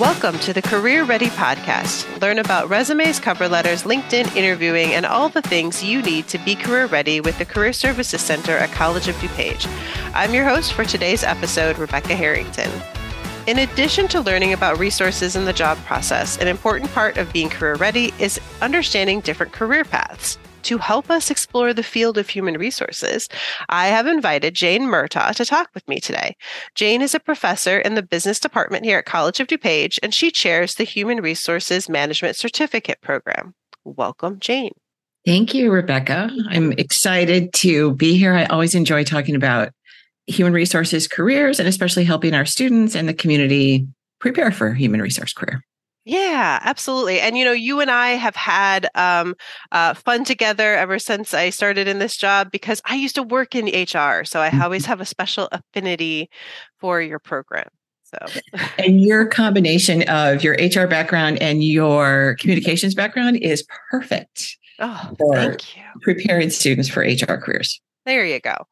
Welcome 0.00 0.40
to 0.40 0.52
the 0.52 0.60
Career 0.60 1.04
Ready 1.04 1.28
Podcast. 1.28 2.20
Learn 2.20 2.40
about 2.40 2.68
resumes, 2.68 3.20
cover 3.20 3.48
letters, 3.48 3.84
LinkedIn, 3.84 4.34
interviewing, 4.34 4.92
and 4.92 5.06
all 5.06 5.28
the 5.28 5.40
things 5.40 5.84
you 5.84 6.02
need 6.02 6.26
to 6.28 6.38
be 6.38 6.56
career 6.56 6.86
ready 6.86 7.20
with 7.20 7.38
the 7.38 7.44
Career 7.44 7.72
Services 7.72 8.20
Center 8.20 8.56
at 8.58 8.72
College 8.72 9.06
of 9.06 9.14
DuPage. 9.16 9.68
I'm 10.12 10.34
your 10.34 10.46
host 10.46 10.72
for 10.72 10.84
today's 10.84 11.22
episode, 11.22 11.78
Rebecca 11.78 12.16
Harrington. 12.16 12.72
In 13.46 13.60
addition 13.60 14.08
to 14.08 14.20
learning 14.20 14.52
about 14.52 14.80
resources 14.80 15.36
in 15.36 15.44
the 15.44 15.52
job 15.52 15.78
process, 15.84 16.38
an 16.38 16.48
important 16.48 16.90
part 16.90 17.16
of 17.16 17.32
being 17.32 17.48
career 17.48 17.76
ready 17.76 18.12
is 18.18 18.40
understanding 18.60 19.20
different 19.20 19.52
career 19.52 19.84
paths. 19.84 20.38
To 20.64 20.78
help 20.78 21.10
us 21.10 21.30
explore 21.30 21.74
the 21.74 21.82
field 21.82 22.16
of 22.16 22.30
human 22.30 22.56
resources, 22.56 23.28
I 23.68 23.88
have 23.88 24.06
invited 24.06 24.54
Jane 24.54 24.84
Murtaugh 24.84 25.34
to 25.34 25.44
talk 25.44 25.68
with 25.74 25.86
me 25.86 26.00
today. 26.00 26.36
Jane 26.74 27.02
is 27.02 27.14
a 27.14 27.20
professor 27.20 27.78
in 27.78 27.96
the 27.96 28.02
business 28.02 28.40
department 28.40 28.86
here 28.86 28.98
at 28.98 29.04
College 29.04 29.40
of 29.40 29.46
DuPage, 29.46 29.98
and 30.02 30.14
she 30.14 30.30
chairs 30.30 30.76
the 30.76 30.84
Human 30.84 31.20
Resources 31.20 31.90
Management 31.90 32.36
Certificate 32.36 32.98
Program. 33.02 33.54
Welcome, 33.84 34.38
Jane. 34.40 34.72
Thank 35.26 35.52
you, 35.52 35.70
Rebecca. 35.70 36.30
I'm 36.48 36.72
excited 36.72 37.52
to 37.54 37.92
be 37.92 38.16
here. 38.16 38.32
I 38.32 38.46
always 38.46 38.74
enjoy 38.74 39.04
talking 39.04 39.36
about 39.36 39.70
human 40.26 40.54
resources 40.54 41.06
careers 41.06 41.60
and 41.60 41.68
especially 41.68 42.04
helping 42.04 42.32
our 42.32 42.46
students 42.46 42.94
and 42.94 43.06
the 43.06 43.12
community 43.12 43.86
prepare 44.18 44.50
for 44.50 44.68
a 44.68 44.76
human 44.76 45.02
resource 45.02 45.34
career. 45.34 45.62
Yeah, 46.04 46.58
absolutely. 46.62 47.20
And 47.20 47.38
you 47.38 47.44
know, 47.44 47.52
you 47.52 47.80
and 47.80 47.90
I 47.90 48.10
have 48.10 48.36
had 48.36 48.88
um, 48.94 49.34
uh, 49.72 49.94
fun 49.94 50.24
together 50.24 50.74
ever 50.74 50.98
since 50.98 51.32
I 51.32 51.48
started 51.48 51.88
in 51.88 51.98
this 51.98 52.16
job 52.16 52.50
because 52.50 52.82
I 52.84 52.96
used 52.96 53.14
to 53.14 53.22
work 53.22 53.54
in 53.54 53.66
HR, 53.66 54.24
so 54.24 54.40
I 54.40 54.50
always 54.62 54.82
mm-hmm. 54.82 54.90
have 54.90 55.00
a 55.00 55.06
special 55.06 55.48
affinity 55.50 56.28
for 56.78 57.00
your 57.00 57.18
program. 57.18 57.68
So, 58.04 58.18
and 58.78 59.02
your 59.02 59.26
combination 59.26 60.02
of 60.08 60.44
your 60.44 60.54
HR 60.54 60.86
background 60.86 61.40
and 61.40 61.64
your 61.64 62.36
communications 62.38 62.94
background 62.94 63.38
is 63.38 63.66
perfect. 63.90 64.58
Oh, 64.80 65.10
thank 65.32 65.76
you. 65.76 65.82
Preparing 66.02 66.50
students 66.50 66.88
for 66.88 67.00
HR 67.00 67.36
careers. 67.36 67.80
There 68.04 68.26
you 68.26 68.40
go. 68.40 68.66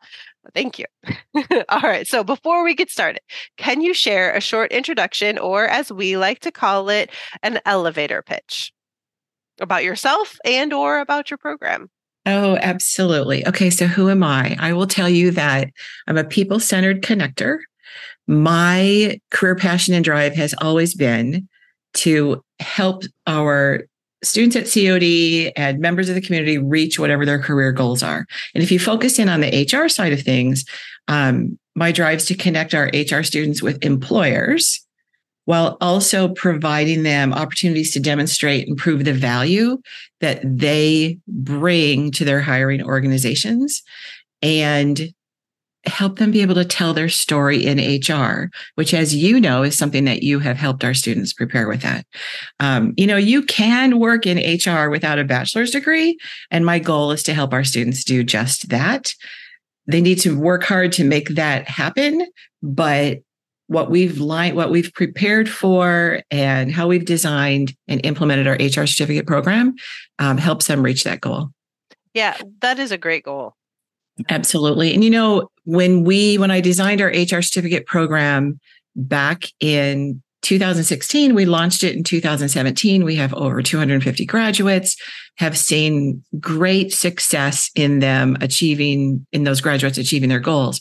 Thank 0.55 0.79
you. 0.79 0.87
All 1.69 1.81
right. 1.83 2.07
So 2.07 2.25
before 2.25 2.65
we 2.65 2.75
get 2.75 2.91
started, 2.91 3.21
can 3.57 3.81
you 3.81 3.95
share 3.95 4.35
a 4.35 4.41
short 4.41 4.73
introduction, 4.73 5.39
or 5.39 5.67
as 5.67 5.93
we 5.93 6.17
like 6.17 6.41
to 6.41 6.51
call 6.51 6.89
it, 6.89 7.11
an 7.43 7.61
elevator 7.65 8.23
pitch 8.23 8.73
about 9.61 9.84
yourself 9.84 10.37
and 10.45 10.73
or 10.73 10.99
about 10.99 11.31
your 11.31 11.39
program? 11.39 11.91
Oh, 12.27 12.57
absolutely. 12.61 13.47
Okay. 13.47 13.71
So 13.71 13.87
who 13.87 14.09
am 14.09 14.23
I? 14.23 14.57
I 14.59 14.73
will 14.73 14.87
tell 14.87 15.09
you 15.09 15.31
that 15.33 15.71
I'm 16.07 16.19
a 16.19 16.25
people 16.25 16.61
centered 16.61 17.03
connector. 17.03 17.59
My 18.27 19.19
career 19.31 19.56
passion 19.56 19.95
and 19.95 20.05
drive 20.05 20.34
has 20.34 20.55
always 20.61 20.95
been 20.95 21.49
to 21.95 22.43
help 22.61 23.03
our 23.27 23.83
students 24.23 24.56
at 24.56 24.70
COD 24.73 25.53
and 25.56 25.81
members 25.81 26.09
of 26.09 26.15
the 26.15 26.20
community 26.20 26.59
reach 26.59 26.98
whatever 26.98 27.27
their 27.27 27.39
career 27.39 27.73
goals 27.73 28.03
are. 28.03 28.27
And 28.55 28.62
if 28.62 28.70
you 28.70 28.78
focus 28.78 29.19
in 29.19 29.28
on 29.28 29.41
the 29.41 29.69
HR 29.70 29.89
side 29.89 30.12
of 30.12 30.23
things, 30.23 30.65
um, 31.09 31.59
my 31.75 31.92
drives 31.92 32.25
to 32.27 32.34
connect 32.34 32.75
our 32.75 32.91
HR 32.95 33.23
students 33.23 33.62
with 33.62 33.84
employers 33.84 34.84
while 35.45 35.77
also 35.81 36.28
providing 36.28 37.03
them 37.03 37.33
opportunities 37.33 37.91
to 37.93 38.00
demonstrate 38.00 38.69
and 38.69 38.78
prove 38.78 39.05
the 39.05 39.12
value 39.12 39.78
that 40.20 40.41
they 40.45 41.19
bring 41.27 42.12
to 42.12 42.25
their 42.25 42.41
hiring 42.41 42.83
organizations 42.84 43.83
and 44.41 45.12
help 45.84 46.19
them 46.19 46.30
be 46.30 46.42
able 46.42 46.55
to 46.55 46.64
tell 46.64 46.94
their 46.94 47.08
story 47.08 47.64
in 47.64 47.78
HR, 47.78 48.50
which, 48.77 48.94
as 48.94 49.14
you 49.14 49.41
know, 49.41 49.62
is 49.62 49.77
something 49.77 50.05
that 50.05 50.22
you 50.22 50.38
have 50.38 50.56
helped 50.56 50.84
our 50.84 50.94
students 50.94 51.33
prepare 51.33 51.69
with 51.69 51.83
that. 51.83 52.06
Um, 52.61 52.94
you 52.97 53.06
know, 53.06 53.16
you 53.16 53.42
can 53.42 53.98
work 53.98 54.27
in 54.27 54.38
HR 54.38 54.88
without 54.91 55.19
a 55.19 55.25
bachelor's 55.25 55.72
degree. 55.72 56.19
And 56.50 56.64
my 56.64 56.78
goal 56.78 57.10
is 57.10 57.22
to 57.25 57.34
help 57.34 57.53
our 57.53 57.64
students 57.64 58.04
do 58.04 58.22
just 58.22 58.69
that. 58.69 59.15
They 59.87 60.00
need 60.00 60.21
to 60.21 60.38
work 60.38 60.62
hard 60.62 60.92
to 60.92 61.04
make 61.04 61.31
that 61.31 61.69
happen. 61.69 62.26
But 62.62 63.19
what 63.66 63.91
we've 63.91 64.19
lined, 64.19 64.56
what 64.56 64.71
we've 64.71 64.92
prepared 64.92 65.48
for 65.48 66.21
and 66.31 66.71
how 66.71 66.87
we've 66.87 67.04
designed 67.04 67.75
and 67.88 68.04
implemented 68.04 68.47
our 68.47 68.54
HR 68.54 68.87
certificate 68.87 69.26
program 69.26 69.75
um, 70.19 70.37
helps 70.38 70.66
them 70.66 70.82
reach 70.82 71.04
that 71.04 71.21
goal. 71.21 71.48
Yeah, 72.15 72.37
that 72.60 72.78
is 72.78 72.92
a 72.92 72.98
great 72.98 73.25
goal. 73.25 73.56
Absolutely. 74.28 74.95
And 74.95 75.03
you 75.03 75.11
know, 75.11 75.49
when 75.65 76.05
we 76.05 76.39
when 76.39 76.50
I 76.50 76.61
designed 76.61 77.00
our 77.00 77.09
HR 77.09 77.43
certificate 77.43 77.87
program 77.87 78.61
back 78.95 79.45
in 79.61 80.23
2016, 80.43 81.34
we 81.34 81.45
launched 81.45 81.84
it 81.84 81.97
in 81.97 82.05
2017. 82.05 83.05
We 83.05 83.15
have 83.17 83.33
over 83.34 83.62
250 83.62 84.27
graduates, 84.27 84.97
have 85.39 85.56
seen 85.56 86.22
great 86.41 86.93
success 86.93 87.71
in 87.75 88.01
them 88.01 88.37
achieving 88.41 89.27
in 89.33 89.45
those 89.45 89.61
graduates 89.61 89.99
achieving 89.99 90.28
their 90.28 90.41
goals. 90.41 90.81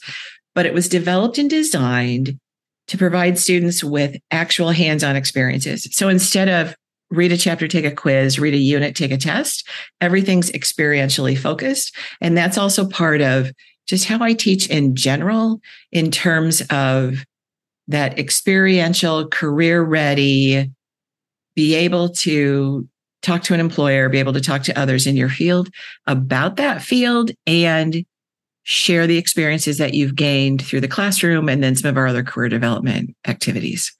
But 0.53 0.65
it 0.65 0.73
was 0.73 0.89
developed 0.89 1.37
and 1.37 1.49
designed 1.49 2.39
to 2.87 2.97
provide 2.97 3.39
students 3.39 3.83
with 3.83 4.17
actual 4.31 4.71
hands-on 4.71 5.15
experiences. 5.15 5.87
So 5.91 6.09
instead 6.09 6.49
of 6.49 6.75
read 7.11 7.31
a 7.31 7.37
chapter, 7.37 7.67
take 7.67 7.85
a 7.85 7.91
quiz, 7.91 8.39
read 8.39 8.53
a 8.53 8.57
unit, 8.57 8.95
take 8.95 9.11
a 9.11 9.17
test. 9.17 9.67
Everything's 9.99 10.49
experientially 10.51 11.37
focused. 11.37 11.95
And 12.21 12.37
that's 12.37 12.57
also 12.57 12.87
part 12.87 13.21
of 13.21 13.51
just 13.85 14.05
how 14.05 14.19
I 14.21 14.33
teach 14.33 14.67
in 14.69 14.95
general 14.95 15.59
in 15.91 16.09
terms 16.09 16.61
of 16.69 17.25
that 17.87 18.17
experiential, 18.17 19.27
career 19.27 19.83
ready, 19.83 20.71
be 21.55 21.75
able 21.75 22.09
to 22.09 22.87
talk 23.21 23.43
to 23.43 23.53
an 23.53 23.59
employer, 23.59 24.09
be 24.09 24.19
able 24.19 24.33
to 24.33 24.41
talk 24.41 24.63
to 24.63 24.79
others 24.79 25.05
in 25.05 25.17
your 25.17 25.29
field 25.29 25.69
about 26.07 26.55
that 26.55 26.81
field 26.81 27.31
and 27.45 28.05
share 28.63 29.07
the 29.07 29.17
experiences 29.17 29.77
that 29.77 29.93
you've 29.93 30.15
gained 30.15 30.63
through 30.63 30.81
the 30.81 30.87
classroom 30.87 31.49
and 31.49 31.63
then 31.63 31.75
some 31.75 31.89
of 31.89 31.97
our 31.97 32.07
other 32.07 32.23
career 32.23 32.47
development 32.47 33.15
activities. 33.27 33.93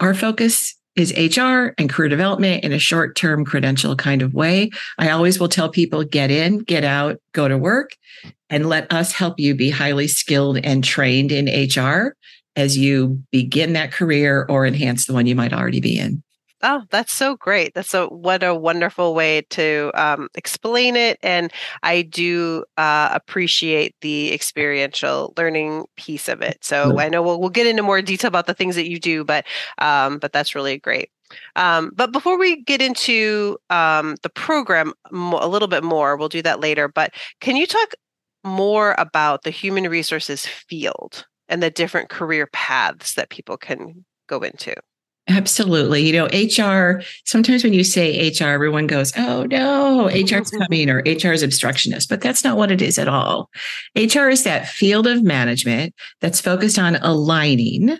Our 0.00 0.14
focus 0.14 0.74
is 0.96 1.12
HR 1.16 1.72
and 1.78 1.88
career 1.88 2.08
development 2.08 2.64
in 2.64 2.72
a 2.72 2.78
short 2.78 3.16
term 3.16 3.44
credential 3.44 3.96
kind 3.96 4.22
of 4.22 4.34
way. 4.34 4.70
I 4.98 5.10
always 5.10 5.38
will 5.38 5.48
tell 5.48 5.68
people 5.68 6.04
get 6.04 6.30
in, 6.30 6.58
get 6.58 6.84
out, 6.84 7.20
go 7.32 7.48
to 7.48 7.56
work, 7.56 7.92
and 8.48 8.68
let 8.68 8.92
us 8.92 9.12
help 9.12 9.38
you 9.38 9.54
be 9.54 9.70
highly 9.70 10.08
skilled 10.08 10.58
and 10.58 10.82
trained 10.82 11.32
in 11.32 11.46
HR 11.46 12.16
as 12.56 12.76
you 12.76 13.22
begin 13.30 13.74
that 13.74 13.92
career 13.92 14.46
or 14.48 14.66
enhance 14.66 15.06
the 15.06 15.12
one 15.12 15.26
you 15.26 15.36
might 15.36 15.52
already 15.52 15.80
be 15.80 15.98
in. 15.98 16.22
Oh, 16.62 16.82
that's 16.90 17.12
so 17.12 17.36
great. 17.36 17.72
That's 17.74 17.94
a 17.94 18.06
what 18.06 18.42
a 18.42 18.54
wonderful 18.54 19.14
way 19.14 19.42
to 19.50 19.90
um, 19.94 20.28
explain 20.34 20.94
it, 20.94 21.18
and 21.22 21.50
I 21.82 22.02
do 22.02 22.64
uh, 22.76 23.08
appreciate 23.12 23.94
the 24.02 24.32
experiential 24.34 25.32
learning 25.38 25.86
piece 25.96 26.28
of 26.28 26.42
it. 26.42 26.58
So 26.62 26.98
I 26.98 27.08
know 27.08 27.22
we'll 27.22 27.40
we'll 27.40 27.48
get 27.48 27.66
into 27.66 27.82
more 27.82 28.02
detail 28.02 28.28
about 28.28 28.46
the 28.46 28.52
things 28.52 28.74
that 28.76 28.90
you 28.90 29.00
do, 29.00 29.24
but 29.24 29.46
um, 29.78 30.18
but 30.18 30.32
that's 30.34 30.54
really 30.54 30.76
great. 30.78 31.10
Um, 31.56 31.92
but 31.94 32.12
before 32.12 32.38
we 32.38 32.62
get 32.64 32.82
into 32.82 33.56
um, 33.70 34.16
the 34.22 34.28
program 34.30 34.92
a 35.12 35.48
little 35.48 35.68
bit 35.68 35.82
more, 35.82 36.16
we'll 36.16 36.28
do 36.28 36.42
that 36.42 36.60
later. 36.60 36.88
But 36.88 37.12
can 37.40 37.56
you 37.56 37.66
talk 37.66 37.94
more 38.44 38.94
about 38.98 39.44
the 39.44 39.50
human 39.50 39.88
resources 39.88 40.44
field 40.46 41.24
and 41.48 41.62
the 41.62 41.70
different 41.70 42.10
career 42.10 42.48
paths 42.52 43.14
that 43.14 43.30
people 43.30 43.56
can 43.56 44.04
go 44.28 44.40
into? 44.40 44.74
Absolutely. 45.30 46.02
You 46.02 46.12
know, 46.12 46.26
HR, 46.26 47.02
sometimes 47.24 47.62
when 47.62 47.72
you 47.72 47.84
say 47.84 48.30
HR, 48.30 48.48
everyone 48.48 48.88
goes, 48.88 49.12
oh 49.16 49.44
no, 49.44 50.06
HR 50.06 50.10
is 50.10 50.50
mm-hmm. 50.50 50.62
coming 50.62 50.90
or 50.90 51.02
HR 51.06 51.32
is 51.32 51.44
obstructionist, 51.44 52.08
but 52.08 52.20
that's 52.20 52.42
not 52.42 52.56
what 52.56 52.72
it 52.72 52.82
is 52.82 52.98
at 52.98 53.06
all. 53.06 53.48
HR 53.94 54.28
is 54.28 54.42
that 54.42 54.66
field 54.66 55.06
of 55.06 55.22
management 55.22 55.94
that's 56.20 56.40
focused 56.40 56.80
on 56.80 56.96
aligning 56.96 57.96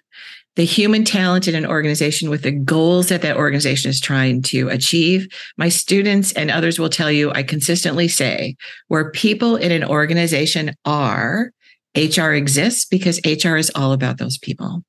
the 0.56 0.64
human 0.64 1.04
talent 1.04 1.46
in 1.46 1.54
an 1.54 1.64
organization 1.64 2.28
with 2.28 2.42
the 2.42 2.50
goals 2.50 3.08
that 3.08 3.22
that 3.22 3.36
organization 3.36 3.88
is 3.88 4.00
trying 4.00 4.42
to 4.42 4.68
achieve. 4.68 5.28
My 5.56 5.68
students 5.68 6.32
and 6.32 6.50
others 6.50 6.80
will 6.80 6.88
tell 6.88 7.12
you, 7.12 7.30
I 7.30 7.44
consistently 7.44 8.08
say, 8.08 8.56
where 8.88 9.12
people 9.12 9.54
in 9.54 9.70
an 9.70 9.84
organization 9.84 10.74
are, 10.84 11.52
HR 11.96 12.32
exists 12.32 12.84
because 12.84 13.20
HR 13.24 13.56
is 13.56 13.70
all 13.74 13.92
about 13.92 14.18
those 14.18 14.38
people. 14.38 14.84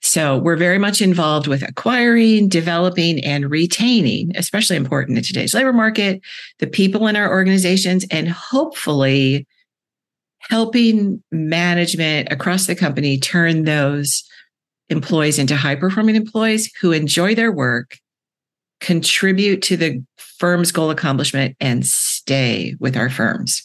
So 0.00 0.38
we're 0.38 0.56
very 0.56 0.78
much 0.78 1.02
involved 1.02 1.46
with 1.46 1.62
acquiring, 1.62 2.48
developing, 2.48 3.22
and 3.24 3.50
retaining, 3.50 4.32
especially 4.36 4.76
important 4.76 5.18
in 5.18 5.24
today's 5.24 5.52
labor 5.52 5.72
market, 5.72 6.22
the 6.58 6.66
people 6.66 7.08
in 7.08 7.16
our 7.16 7.30
organizations, 7.30 8.06
and 8.10 8.28
hopefully 8.28 9.46
helping 10.48 11.22
management 11.30 12.32
across 12.32 12.66
the 12.66 12.74
company 12.74 13.18
turn 13.18 13.64
those 13.64 14.24
employees 14.88 15.38
into 15.38 15.56
high 15.56 15.74
performing 15.74 16.16
employees 16.16 16.72
who 16.80 16.92
enjoy 16.92 17.34
their 17.34 17.52
work 17.52 17.98
contribute 18.80 19.62
to 19.62 19.76
the 19.76 20.02
firm's 20.16 20.70
goal 20.70 20.90
accomplishment 20.90 21.56
and 21.60 21.86
stay 21.86 22.74
with 22.78 22.96
our 22.96 23.10
firms. 23.10 23.62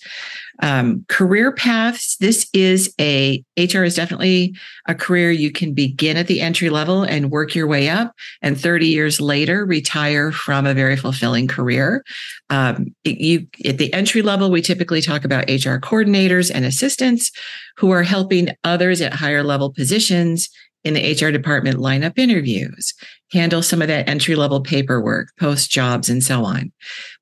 Um, 0.62 1.06
career 1.10 1.52
paths. 1.52 2.18
This 2.18 2.48
is 2.54 2.94
a 3.00 3.44
HR 3.58 3.84
is 3.84 3.96
definitely 3.96 4.56
a 4.88 4.96
career 4.96 5.32
you 5.32 5.52
can 5.52 5.74
begin 5.74 6.18
at 6.18 6.28
the 6.28 6.42
entry 6.42 6.70
level 6.70 7.04
and 7.04 7.32
work 7.32 7.56
your 7.56 7.68
way 7.68 7.90
up, 7.90 8.14
and 8.42 8.60
30 8.60 8.88
years 8.88 9.20
later 9.20 9.66
retire 9.66 10.32
from 10.32 10.66
a 10.66 10.74
very 10.74 10.96
fulfilling 10.96 11.48
career. 11.48 12.04
Um, 12.50 12.94
you 13.04 13.48
at 13.66 13.78
the 13.78 13.92
entry 13.94 14.22
level, 14.22 14.52
we 14.52 14.62
typically 14.62 15.02
talk 15.02 15.26
about 15.26 15.50
HR 15.50 15.80
coordinators 15.80 16.52
and 16.54 16.66
assistants 16.66 17.32
who 17.78 17.92
are 17.92 18.04
helping 18.04 18.50
others 18.64 19.02
at 19.02 19.14
higher 19.14 19.44
level 19.44 19.72
positions 19.72 20.50
in 20.84 20.94
the 20.94 21.14
HR 21.14 21.32
department 21.32 21.80
line 21.80 22.04
up 22.04 22.18
interviews, 22.18 22.94
handle 23.32 23.62
some 23.62 23.82
of 23.82 23.88
that 23.88 24.10
entry 24.10 24.36
level 24.36 24.62
paperwork, 24.62 25.30
post 25.40 25.70
jobs, 25.70 26.10
and 26.10 26.24
so 26.24 26.44
on. 26.44 26.72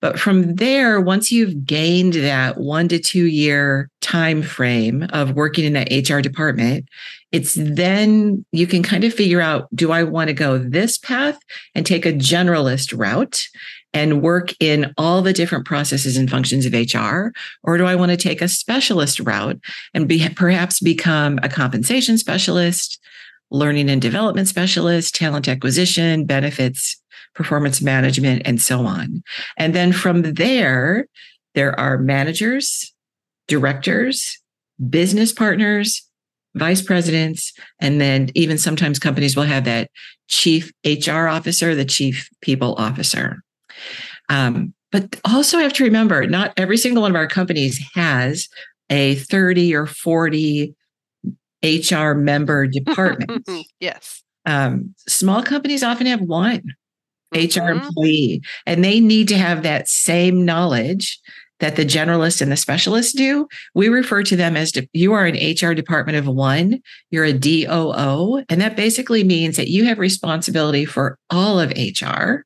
But 0.01 0.19
from 0.19 0.55
there, 0.55 0.99
once 1.01 1.31
you've 1.31 1.65
gained 1.65 2.13
that 2.13 2.57
one 2.57 2.87
to 2.87 2.99
two 2.99 3.25
year 3.25 3.89
time 4.01 4.41
frame 4.41 5.05
of 5.11 5.33
working 5.33 5.65
in 5.65 5.73
that 5.73 5.91
HR 5.91 6.21
department, 6.21 6.87
it's 7.31 7.55
then 7.59 8.45
you 8.51 8.65
can 8.65 8.81
kind 8.81 9.03
of 9.03 9.13
figure 9.13 9.41
out 9.41 9.67
do 9.75 9.91
I 9.91 10.03
want 10.03 10.29
to 10.29 10.33
go 10.33 10.57
this 10.57 10.97
path 10.97 11.37
and 11.75 11.85
take 11.85 12.05
a 12.05 12.13
generalist 12.13 12.97
route 12.97 13.45
and 13.93 14.21
work 14.21 14.53
in 14.59 14.93
all 14.97 15.21
the 15.21 15.33
different 15.33 15.65
processes 15.65 16.15
and 16.15 16.29
functions 16.29 16.65
of 16.65 16.73
HR? 16.73 17.31
Or 17.63 17.77
do 17.77 17.85
I 17.85 17.95
want 17.95 18.11
to 18.11 18.17
take 18.17 18.41
a 18.41 18.47
specialist 18.47 19.19
route 19.19 19.59
and 19.93 20.07
be, 20.07 20.27
perhaps 20.29 20.79
become 20.79 21.39
a 21.41 21.49
compensation 21.49 22.17
specialist, 22.17 22.99
learning 23.51 23.89
and 23.89 24.01
development 24.01 24.47
specialist, 24.47 25.15
talent 25.15 25.47
acquisition, 25.47 26.25
benefits, 26.25 27.01
performance 27.33 27.81
management, 27.81 28.41
and 28.45 28.61
so 28.61 28.85
on. 28.85 29.23
And 29.57 29.73
then 29.73 29.91
from 29.91 30.21
there, 30.21 31.07
there 31.55 31.77
are 31.79 31.97
managers, 31.97 32.93
directors, 33.47 34.37
business 34.89 35.33
partners, 35.33 36.05
vice 36.55 36.81
presidents, 36.81 37.53
and 37.79 37.99
then 37.99 38.29
even 38.35 38.57
sometimes 38.57 38.99
companies 38.99 39.35
will 39.35 39.43
have 39.43 39.65
that 39.65 39.89
chief 40.27 40.71
HR 40.85 41.27
officer, 41.27 41.75
the 41.75 41.85
chief 41.85 42.29
people 42.41 42.75
officer. 42.75 43.41
Um, 44.29 44.73
but 44.91 45.19
also 45.25 45.59
have 45.59 45.73
to 45.73 45.83
remember, 45.83 46.25
not 46.27 46.53
every 46.57 46.77
single 46.77 47.03
one 47.03 47.11
of 47.11 47.15
our 47.15 47.27
companies 47.27 47.79
has 47.93 48.47
a 48.89 49.15
30 49.15 49.75
or 49.75 49.85
40 49.85 50.75
HR 51.63 52.13
member 52.13 52.67
department. 52.71 53.47
yes. 53.79 54.23
Um, 54.45 54.95
small 55.07 55.43
companies 55.43 55.83
often 55.83 56.07
have 56.07 56.21
one 56.21 56.63
mm-hmm. 57.33 57.61
HR 57.61 57.69
employee, 57.71 58.41
and 58.65 58.83
they 58.83 58.99
need 58.99 59.27
to 59.29 59.37
have 59.37 59.63
that 59.63 59.87
same 59.87 60.45
knowledge 60.45 61.19
that 61.59 61.75
the 61.75 61.85
generalist 61.85 62.41
and 62.41 62.51
the 62.51 62.57
specialist 62.57 63.15
do. 63.15 63.47
We 63.75 63.89
refer 63.89 64.23
to 64.23 64.35
them 64.35 64.55
as 64.55 64.71
de- 64.71 64.89
you 64.93 65.13
are 65.13 65.25
an 65.25 65.35
HR 65.35 65.73
department 65.73 66.17
of 66.17 66.27
one, 66.27 66.81
you're 67.11 67.25
a 67.25 67.33
DOO, 67.33 68.43
and 68.49 68.61
that 68.61 68.75
basically 68.75 69.23
means 69.23 69.57
that 69.57 69.69
you 69.69 69.85
have 69.85 69.99
responsibility 69.99 70.85
for 70.85 71.17
all 71.29 71.59
of 71.59 71.71
HR 71.71 72.45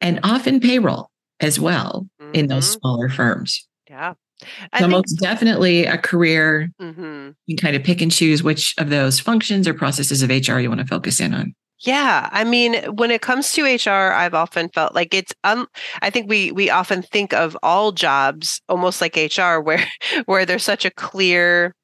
and 0.00 0.20
often 0.22 0.60
payroll 0.60 1.10
as 1.40 1.58
well 1.58 2.06
mm-hmm. 2.20 2.34
in 2.34 2.46
those 2.48 2.70
mm-hmm. 2.70 2.80
smaller 2.80 3.08
firms. 3.08 3.66
Yeah. 3.88 4.14
I 4.72 4.80
so 4.80 4.88
most 4.88 5.14
definitely 5.14 5.86
a 5.86 5.98
career. 5.98 6.68
Mm-hmm. 6.80 7.30
You 7.46 7.56
kind 7.56 7.76
of 7.76 7.82
pick 7.82 8.00
and 8.00 8.12
choose 8.12 8.42
which 8.42 8.74
of 8.78 8.90
those 8.90 9.18
functions 9.18 9.66
or 9.66 9.74
processes 9.74 10.22
of 10.22 10.30
HR 10.30 10.58
you 10.58 10.68
want 10.68 10.80
to 10.80 10.86
focus 10.86 11.20
in 11.20 11.34
on. 11.34 11.54
Yeah, 11.80 12.28
I 12.32 12.44
mean, 12.44 12.82
when 12.94 13.10
it 13.10 13.20
comes 13.20 13.52
to 13.52 13.64
HR, 13.64 14.12
I've 14.12 14.32
often 14.32 14.70
felt 14.70 14.94
like 14.94 15.12
it's 15.12 15.32
um 15.44 15.66
I 16.00 16.10
think 16.10 16.28
we 16.28 16.50
we 16.52 16.70
often 16.70 17.02
think 17.02 17.34
of 17.34 17.56
all 17.62 17.92
jobs 17.92 18.60
almost 18.68 19.00
like 19.00 19.16
HR 19.16 19.60
where 19.60 19.86
where 20.26 20.46
there's 20.46 20.64
such 20.64 20.84
a 20.84 20.90
clear 20.90 21.74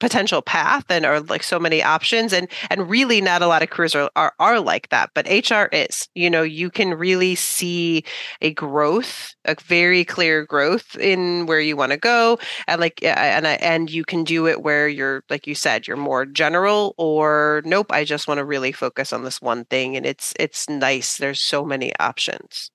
potential 0.00 0.42
path 0.42 0.84
and 0.88 1.06
are 1.06 1.20
like 1.20 1.42
so 1.42 1.58
many 1.58 1.82
options. 1.82 2.32
And 2.32 2.48
and 2.70 2.90
really 2.90 3.20
not 3.20 3.42
a 3.42 3.46
lot 3.46 3.62
of 3.62 3.70
careers 3.70 3.94
are, 3.94 4.10
are, 4.16 4.32
are 4.38 4.60
like 4.60 4.88
that 4.88 5.10
but 5.14 5.26
hr 5.28 5.68
is. 5.72 6.08
You 6.14 6.30
know 6.30 6.42
you 6.42 6.70
can 6.70 6.94
really 6.94 7.34
see 7.34 8.04
a 8.40 8.52
growth 8.52 9.34
a 9.44 9.54
very 9.62 10.04
clear 10.04 10.44
growth 10.44 10.96
in 10.96 11.46
where 11.46 11.60
you 11.60 11.76
want 11.76 11.92
to 11.92 11.98
go. 11.98 12.38
And 12.66 12.80
like 12.80 13.02
and 13.04 13.46
and 13.46 13.90
you 13.90 14.04
can 14.04 14.24
do 14.24 14.46
it 14.48 14.62
where 14.62 14.88
you're 14.88 15.22
like 15.30 15.46
you 15.46 15.54
said 15.54 15.86
you're 15.86 15.96
more 15.96 16.26
general 16.26 16.94
or 16.98 17.62
nope 17.64 17.92
i 17.92 18.04
just 18.04 18.26
want 18.28 18.38
to 18.38 18.44
really 18.44 18.72
focus 18.72 19.12
on 19.12 19.24
this 19.24 19.40
one 19.40 19.64
thing. 19.66 19.96
And 19.96 20.06
it's 20.06 20.32
it's 20.38 20.68
nice. 20.68 21.18
There's 21.18 21.40
so 21.40 21.64
many 21.64 21.92
options. 21.98 22.70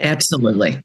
Absolutely 0.00 0.82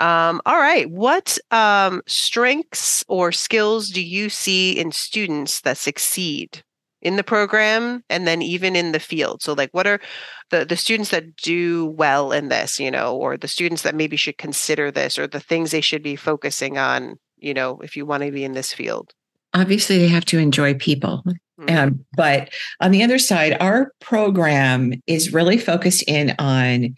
um, 0.00 0.40
all 0.46 0.56
right. 0.56 0.90
What 0.90 1.38
um, 1.50 2.00
strengths 2.06 3.04
or 3.06 3.32
skills 3.32 3.90
do 3.90 4.02
you 4.02 4.30
see 4.30 4.72
in 4.72 4.92
students 4.92 5.60
that 5.60 5.76
succeed 5.76 6.62
in 7.02 7.16
the 7.16 7.22
program 7.22 8.02
and 8.08 8.26
then 8.26 8.40
even 8.40 8.74
in 8.76 8.92
the 8.92 8.98
field? 8.98 9.42
So, 9.42 9.52
like, 9.52 9.68
what 9.72 9.86
are 9.86 10.00
the, 10.48 10.64
the 10.64 10.76
students 10.76 11.10
that 11.10 11.36
do 11.36 11.86
well 11.86 12.32
in 12.32 12.48
this, 12.48 12.80
you 12.80 12.90
know, 12.90 13.14
or 13.14 13.36
the 13.36 13.46
students 13.46 13.82
that 13.82 13.94
maybe 13.94 14.16
should 14.16 14.38
consider 14.38 14.90
this 14.90 15.18
or 15.18 15.26
the 15.26 15.38
things 15.38 15.70
they 15.70 15.82
should 15.82 16.02
be 16.02 16.16
focusing 16.16 16.78
on, 16.78 17.16
you 17.36 17.52
know, 17.52 17.78
if 17.82 17.94
you 17.94 18.06
want 18.06 18.22
to 18.22 18.32
be 18.32 18.42
in 18.42 18.54
this 18.54 18.72
field? 18.72 19.12
Obviously, 19.52 19.98
they 19.98 20.08
have 20.08 20.24
to 20.26 20.38
enjoy 20.38 20.74
people. 20.74 21.22
Mm-hmm. 21.60 21.76
Um, 21.76 22.04
but 22.16 22.48
on 22.80 22.90
the 22.90 23.02
other 23.02 23.18
side, 23.18 23.56
our 23.60 23.92
program 24.00 24.94
is 25.06 25.34
really 25.34 25.58
focused 25.58 26.04
in 26.06 26.34
on 26.38 26.94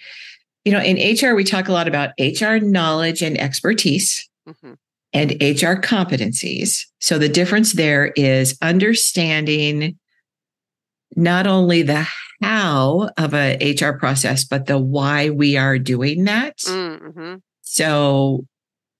you 0.64 0.72
know, 0.72 0.80
in 0.80 0.96
HR, 0.96 1.34
we 1.34 1.44
talk 1.44 1.68
a 1.68 1.72
lot 1.72 1.88
about 1.88 2.10
HR 2.18 2.56
knowledge 2.56 3.22
and 3.22 3.38
expertise 3.40 4.28
mm-hmm. 4.48 4.74
and 5.12 5.32
HR 5.32 5.80
competencies. 5.80 6.86
So 7.00 7.18
the 7.18 7.28
difference 7.28 7.72
there 7.72 8.12
is 8.16 8.56
understanding 8.62 9.98
not 11.16 11.46
only 11.46 11.82
the 11.82 12.06
how 12.40 13.10
of 13.18 13.34
a 13.34 13.74
HR 13.74 13.92
process, 13.92 14.44
but 14.44 14.66
the 14.66 14.78
why 14.78 15.30
we 15.30 15.56
are 15.56 15.78
doing 15.78 16.24
that. 16.24 16.58
Mm-hmm. 16.58 17.36
So 17.62 18.46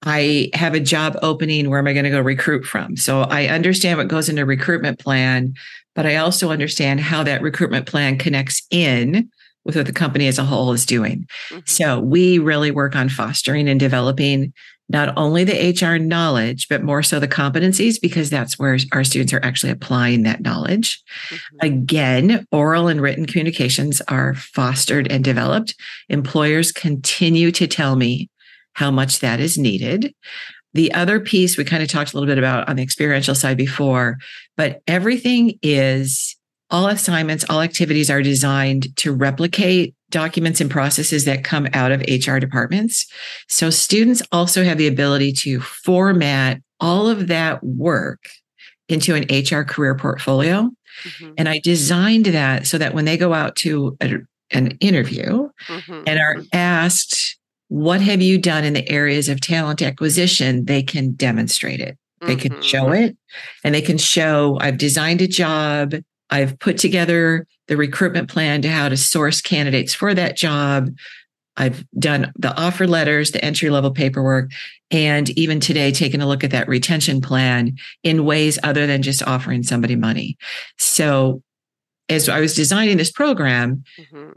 I 0.04 0.50
have 0.54 0.74
a 0.74 0.80
job 0.80 1.16
opening. 1.22 1.70
Where 1.70 1.78
am 1.78 1.86
I 1.86 1.92
going 1.92 2.04
to 2.04 2.10
go 2.10 2.20
recruit 2.20 2.64
from? 2.64 2.96
So 2.96 3.22
I 3.22 3.46
understand 3.46 3.98
what 3.98 4.08
goes 4.08 4.28
into 4.28 4.44
recruitment 4.44 4.98
plan, 4.98 5.54
but 5.94 6.06
I 6.06 6.16
also 6.16 6.50
understand 6.50 7.00
how 7.00 7.22
that 7.24 7.42
recruitment 7.42 7.86
plan 7.86 8.18
connects 8.18 8.62
in 8.70 9.30
with 9.64 9.76
what 9.76 9.86
the 9.86 9.92
company 9.92 10.26
as 10.26 10.38
a 10.38 10.44
whole 10.44 10.72
is 10.72 10.86
doing. 10.86 11.26
Mm-hmm. 11.50 11.60
So 11.66 12.00
we 12.00 12.38
really 12.38 12.70
work 12.70 12.96
on 12.96 13.08
fostering 13.08 13.68
and 13.68 13.78
developing 13.78 14.52
not 14.88 15.16
only 15.16 15.44
the 15.44 15.70
HR 15.80 15.96
knowledge, 15.98 16.68
but 16.68 16.82
more 16.82 17.02
so 17.02 17.18
the 17.18 17.28
competencies, 17.28 18.00
because 18.00 18.28
that's 18.28 18.58
where 18.58 18.76
our 18.92 19.04
students 19.04 19.32
are 19.32 19.42
actually 19.42 19.72
applying 19.72 20.22
that 20.22 20.42
knowledge. 20.42 21.02
Mm-hmm. 21.30 21.66
Again, 21.66 22.46
oral 22.52 22.88
and 22.88 23.00
written 23.00 23.24
communications 23.24 24.02
are 24.08 24.34
fostered 24.34 25.10
and 25.10 25.24
developed. 25.24 25.74
Employers 26.08 26.72
continue 26.72 27.50
to 27.52 27.66
tell 27.66 27.96
me 27.96 28.28
how 28.74 28.90
much 28.90 29.20
that 29.20 29.40
is 29.40 29.56
needed. 29.56 30.14
The 30.74 30.92
other 30.92 31.20
piece 31.20 31.56
we 31.56 31.64
kind 31.64 31.82
of 31.82 31.88
talked 31.88 32.12
a 32.12 32.16
little 32.16 32.26
bit 32.26 32.38
about 32.38 32.68
on 32.68 32.76
the 32.76 32.82
experiential 32.82 33.34
side 33.34 33.56
before, 33.56 34.18
but 34.56 34.80
everything 34.86 35.58
is 35.62 36.36
all 36.72 36.88
assignments, 36.88 37.44
all 37.48 37.60
activities 37.60 38.10
are 38.10 38.22
designed 38.22 38.96
to 38.96 39.12
replicate 39.12 39.94
documents 40.10 40.60
and 40.60 40.70
processes 40.70 41.24
that 41.26 41.44
come 41.44 41.68
out 41.72 41.92
of 41.92 42.00
HR 42.08 42.38
departments. 42.38 43.06
So 43.48 43.70
students 43.70 44.22
also 44.32 44.64
have 44.64 44.78
the 44.78 44.86
ability 44.86 45.32
to 45.34 45.60
format 45.60 46.60
all 46.80 47.08
of 47.08 47.28
that 47.28 47.62
work 47.62 48.24
into 48.88 49.14
an 49.14 49.24
HR 49.30 49.62
career 49.62 49.94
portfolio. 49.94 50.70
Mm-hmm. 51.04 51.32
And 51.38 51.48
I 51.48 51.60
designed 51.60 52.26
that 52.26 52.66
so 52.66 52.78
that 52.78 52.94
when 52.94 53.04
they 53.04 53.16
go 53.16 53.32
out 53.32 53.56
to 53.56 53.96
a, 54.00 54.16
an 54.50 54.76
interview 54.80 55.50
mm-hmm. 55.66 56.02
and 56.06 56.18
are 56.18 56.42
asked, 56.52 57.38
what 57.68 58.00
have 58.00 58.20
you 58.20 58.38
done 58.38 58.64
in 58.64 58.74
the 58.74 58.88
areas 58.90 59.28
of 59.28 59.40
talent 59.40 59.80
acquisition? 59.80 60.66
They 60.66 60.82
can 60.82 61.12
demonstrate 61.12 61.80
it. 61.80 61.96
They 62.20 62.36
can 62.36 62.52
mm-hmm. 62.52 62.62
show 62.62 62.92
it 62.92 63.16
and 63.64 63.74
they 63.74 63.82
can 63.82 63.98
show 63.98 64.56
I've 64.60 64.78
designed 64.78 65.20
a 65.22 65.26
job 65.26 65.94
I've 66.32 66.58
put 66.58 66.78
together 66.78 67.46
the 67.68 67.76
recruitment 67.76 68.30
plan 68.30 68.62
to 68.62 68.70
how 68.70 68.88
to 68.88 68.96
source 68.96 69.42
candidates 69.42 69.94
for 69.94 70.14
that 70.14 70.34
job. 70.34 70.90
I've 71.58 71.84
done 71.98 72.32
the 72.36 72.58
offer 72.58 72.86
letters, 72.86 73.32
the 73.32 73.44
entry 73.44 73.68
level 73.68 73.90
paperwork, 73.90 74.50
and 74.90 75.28
even 75.38 75.60
today 75.60 75.92
taken 75.92 76.22
a 76.22 76.26
look 76.26 76.42
at 76.42 76.50
that 76.52 76.68
retention 76.68 77.20
plan 77.20 77.76
in 78.02 78.24
ways 78.24 78.58
other 78.62 78.86
than 78.86 79.02
just 79.02 79.22
offering 79.22 79.62
somebody 79.62 79.94
money. 79.94 80.38
So, 80.78 81.42
as 82.08 82.30
I 82.30 82.40
was 82.40 82.54
designing 82.54 82.96
this 82.96 83.12
program, 83.12 83.84
mm-hmm 83.98 84.32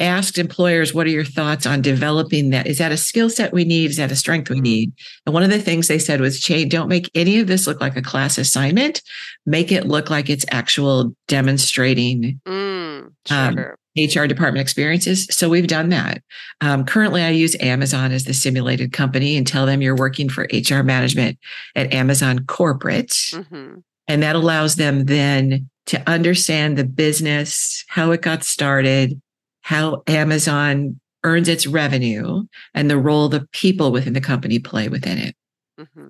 asked 0.00 0.38
employers, 0.38 0.94
what 0.94 1.06
are 1.06 1.10
your 1.10 1.24
thoughts 1.24 1.66
on 1.66 1.82
developing 1.82 2.50
that? 2.50 2.66
Is 2.66 2.78
that 2.78 2.90
a 2.90 2.96
skill 2.96 3.30
set 3.30 3.52
we 3.52 3.64
need? 3.64 3.90
Is 3.90 3.98
that 3.98 4.10
a 4.10 4.16
strength 4.16 4.50
we 4.50 4.60
need? 4.60 4.92
And 5.26 5.34
one 5.34 5.42
of 5.42 5.50
the 5.50 5.60
things 5.60 5.86
they 5.86 5.98
said 5.98 6.20
was, 6.20 6.40
Che, 6.40 6.64
don't 6.64 6.88
make 6.88 7.10
any 7.14 7.38
of 7.38 7.46
this 7.46 7.66
look 7.66 7.80
like 7.80 7.96
a 7.96 8.02
class 8.02 8.38
assignment. 8.38 9.02
Make 9.46 9.70
it 9.70 9.86
look 9.86 10.10
like 10.10 10.30
it's 10.30 10.46
actual 10.50 11.14
demonstrating. 11.28 12.40
Mm, 12.46 13.12
um, 13.30 13.54
sure. 13.54 13.70
um, 13.72 13.76
HR 13.96 14.26
department 14.26 14.62
experiences. 14.62 15.26
So 15.30 15.48
we've 15.48 15.66
done 15.66 15.90
that. 15.90 16.22
Um, 16.60 16.84
currently, 16.84 17.22
I 17.22 17.30
use 17.30 17.56
Amazon 17.60 18.12
as 18.12 18.24
the 18.24 18.34
simulated 18.34 18.92
company 18.92 19.36
and 19.36 19.46
tell 19.46 19.66
them 19.66 19.82
you're 19.82 19.96
working 19.96 20.28
for 20.28 20.48
HR 20.52 20.82
management 20.82 21.38
at 21.74 21.92
Amazon 21.92 22.46
Corporate. 22.46 23.08
Mm-hmm. 23.08 23.78
And 24.08 24.22
that 24.22 24.36
allows 24.36 24.76
them 24.76 25.06
then 25.06 25.68
to 25.86 26.08
understand 26.08 26.78
the 26.78 26.84
business, 26.84 27.84
how 27.88 28.12
it 28.12 28.22
got 28.22 28.44
started, 28.44 29.20
how 29.62 30.02
Amazon 30.06 31.00
earns 31.22 31.48
its 31.48 31.66
revenue, 31.66 32.44
and 32.74 32.90
the 32.90 32.98
role 32.98 33.28
the 33.28 33.46
people 33.52 33.92
within 33.92 34.14
the 34.14 34.20
company 34.20 34.58
play 34.58 34.88
within 34.88 35.18
it. 35.18 35.36
Mm-hmm. 35.78 36.06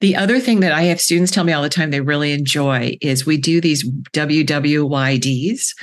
The 0.00 0.16
other 0.16 0.40
thing 0.40 0.60
that 0.60 0.72
I 0.72 0.82
have 0.84 1.00
students 1.00 1.30
tell 1.30 1.44
me 1.44 1.52
all 1.52 1.62
the 1.62 1.68
time 1.68 1.90
they 1.90 2.00
really 2.00 2.32
enjoy 2.32 2.96
is 3.00 3.26
we 3.26 3.36
do 3.36 3.60
these 3.60 3.88
WWYDs, 4.12 5.74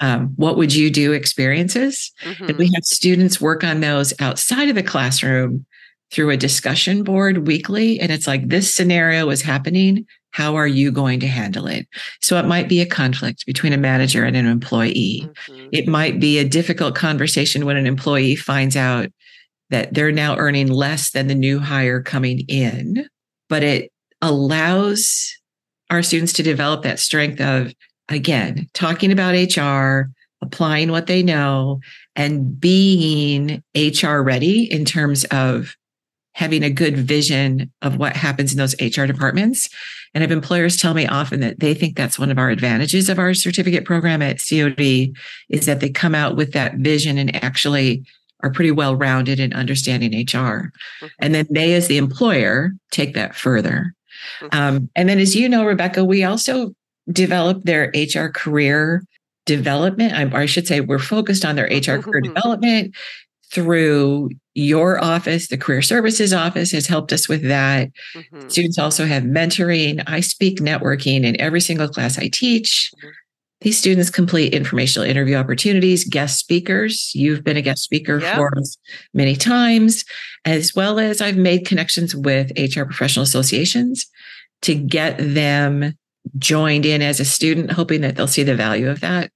um, 0.00 0.32
what 0.36 0.56
would 0.56 0.74
you 0.74 0.90
do 0.90 1.12
experiences? 1.12 2.10
Mm-hmm. 2.24 2.44
And 2.44 2.58
we 2.58 2.66
mm-hmm. 2.66 2.74
have 2.74 2.84
students 2.84 3.40
work 3.40 3.62
on 3.62 3.80
those 3.80 4.12
outside 4.20 4.68
of 4.68 4.74
the 4.74 4.82
classroom 4.82 5.64
through 6.10 6.30
a 6.30 6.36
discussion 6.36 7.04
board 7.04 7.46
weekly. 7.46 8.00
And 8.00 8.10
it's 8.10 8.26
like, 8.26 8.48
this 8.48 8.74
scenario 8.74 9.30
is 9.30 9.42
happening. 9.42 10.06
How 10.32 10.56
are 10.56 10.66
you 10.66 10.90
going 10.92 11.20
to 11.20 11.26
handle 11.26 11.66
it? 11.66 11.86
So 12.20 12.38
it 12.38 12.46
might 12.46 12.68
be 12.68 12.80
a 12.80 12.86
conflict 12.86 13.46
between 13.46 13.72
a 13.72 13.78
manager 13.78 14.24
and 14.24 14.36
an 14.36 14.46
employee. 14.46 15.28
Mm-hmm. 15.48 15.68
It 15.72 15.88
might 15.88 16.20
be 16.20 16.38
a 16.38 16.48
difficult 16.48 16.94
conversation 16.94 17.66
when 17.66 17.76
an 17.76 17.86
employee 17.86 18.36
finds 18.36 18.76
out 18.76 19.08
that 19.70 19.94
they're 19.94 20.12
now 20.12 20.36
earning 20.36 20.68
less 20.68 21.10
than 21.10 21.26
the 21.26 21.34
new 21.34 21.58
hire 21.58 22.02
coming 22.02 22.40
in 22.48 23.08
but 23.50 23.62
it 23.62 23.92
allows 24.22 25.36
our 25.90 26.02
students 26.02 26.32
to 26.34 26.42
develop 26.42 26.82
that 26.84 27.00
strength 27.00 27.40
of, 27.40 27.74
again, 28.08 28.70
talking 28.72 29.12
about 29.12 29.34
HR, 29.34 30.08
applying 30.40 30.90
what 30.90 31.08
they 31.08 31.22
know, 31.22 31.80
and 32.16 32.58
being 32.58 33.62
HR 33.74 34.20
ready 34.20 34.70
in 34.70 34.86
terms 34.86 35.24
of 35.24 35.76
having 36.34 36.62
a 36.62 36.70
good 36.70 36.96
vision 36.96 37.70
of 37.82 37.96
what 37.96 38.16
happens 38.16 38.52
in 38.52 38.58
those 38.58 38.80
HR 38.80 39.04
departments. 39.04 39.68
And 40.14 40.24
if 40.24 40.30
employers 40.30 40.76
tell 40.76 40.94
me 40.94 41.06
often 41.06 41.40
that 41.40 41.60
they 41.60 41.74
think 41.74 41.96
that's 41.96 42.18
one 42.18 42.30
of 42.30 42.38
our 42.38 42.50
advantages 42.50 43.08
of 43.08 43.18
our 43.18 43.34
certificate 43.34 43.84
program 43.84 44.22
at 44.22 44.40
COD 44.40 45.14
is 45.48 45.66
that 45.66 45.80
they 45.80 45.90
come 45.90 46.14
out 46.14 46.36
with 46.36 46.52
that 46.52 46.76
vision 46.76 47.18
and 47.18 47.34
actually 47.44 48.04
are 48.42 48.50
pretty 48.50 48.70
well 48.70 48.96
rounded 48.96 49.38
in 49.38 49.52
understanding 49.52 50.12
HR. 50.12 50.72
Mm-hmm. 50.72 51.06
And 51.18 51.34
then 51.34 51.46
they, 51.50 51.74
as 51.74 51.88
the 51.88 51.98
employer, 51.98 52.72
take 52.90 53.14
that 53.14 53.34
further. 53.34 53.94
Mm-hmm. 54.40 54.58
Um, 54.58 54.90
and 54.96 55.08
then, 55.08 55.18
as 55.18 55.36
you 55.36 55.48
know, 55.48 55.64
Rebecca, 55.64 56.04
we 56.04 56.24
also 56.24 56.74
develop 57.10 57.64
their 57.64 57.92
HR 57.94 58.28
career 58.28 59.04
development. 59.46 60.12
I, 60.12 60.42
I 60.42 60.46
should 60.46 60.66
say, 60.66 60.80
we're 60.80 60.98
focused 60.98 61.44
on 61.44 61.56
their 61.56 61.66
HR 61.66 62.00
career 62.00 62.20
development 62.20 62.94
through 63.52 64.30
your 64.54 65.02
office. 65.02 65.48
The 65.48 65.58
Career 65.58 65.82
Services 65.82 66.32
Office 66.32 66.72
has 66.72 66.86
helped 66.86 67.12
us 67.12 67.28
with 67.28 67.42
that. 67.48 67.90
Mm-hmm. 68.14 68.48
Students 68.48 68.78
also 68.78 69.06
have 69.06 69.24
mentoring. 69.24 70.02
I 70.06 70.20
speak 70.20 70.60
networking 70.60 71.24
in 71.24 71.40
every 71.40 71.60
single 71.60 71.88
class 71.88 72.18
I 72.18 72.28
teach. 72.28 72.90
Mm-hmm. 72.98 73.08
These 73.62 73.78
students 73.78 74.08
complete 74.08 74.54
informational 74.54 75.08
interview 75.08 75.36
opportunities, 75.36 76.04
guest 76.04 76.38
speakers. 76.38 77.12
You've 77.14 77.44
been 77.44 77.58
a 77.58 77.62
guest 77.62 77.82
speaker 77.82 78.18
yep. 78.18 78.36
for 78.36 78.56
us 78.56 78.78
many 79.12 79.36
times, 79.36 80.04
as 80.46 80.74
well 80.74 80.98
as 80.98 81.20
I've 81.20 81.36
made 81.36 81.66
connections 81.66 82.16
with 82.16 82.52
HR 82.58 82.84
professional 82.84 83.22
associations 83.22 84.06
to 84.62 84.74
get 84.74 85.16
them 85.18 85.94
joined 86.38 86.86
in 86.86 87.02
as 87.02 87.20
a 87.20 87.24
student, 87.24 87.72
hoping 87.72 88.00
that 88.00 88.16
they'll 88.16 88.26
see 88.26 88.42
the 88.42 88.54
value 88.54 88.88
of 88.88 89.00
that 89.00 89.30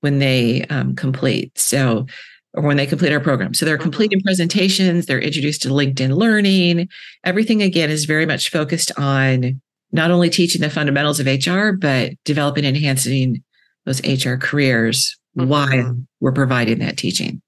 when 0.00 0.20
they 0.20 0.64
um, 0.64 0.94
complete. 0.96 1.56
So, 1.58 2.06
or 2.54 2.62
when 2.62 2.76
they 2.76 2.86
complete 2.86 3.12
our 3.12 3.20
program. 3.20 3.54
So 3.54 3.64
they're 3.64 3.76
mm-hmm. 3.76 3.82
completing 3.82 4.20
presentations, 4.22 5.06
they're 5.06 5.20
introduced 5.20 5.62
to 5.62 5.68
LinkedIn 5.68 6.16
learning. 6.16 6.88
Everything 7.24 7.62
again 7.62 7.90
is 7.90 8.04
very 8.04 8.26
much 8.26 8.50
focused 8.50 8.92
on 8.98 9.60
not 9.92 10.10
only 10.10 10.30
teaching 10.30 10.60
the 10.60 10.70
fundamentals 10.70 11.20
of 11.20 11.26
HR, 11.26 11.72
but 11.72 12.12
developing 12.24 12.64
and 12.64 12.76
enhancing 12.76 13.42
those 13.86 14.00
HR 14.02 14.36
careers 14.36 15.16
mm-hmm. 15.36 15.48
while 15.48 15.96
we're 16.20 16.32
providing 16.32 16.78
that 16.80 16.96
teaching. 16.96 17.42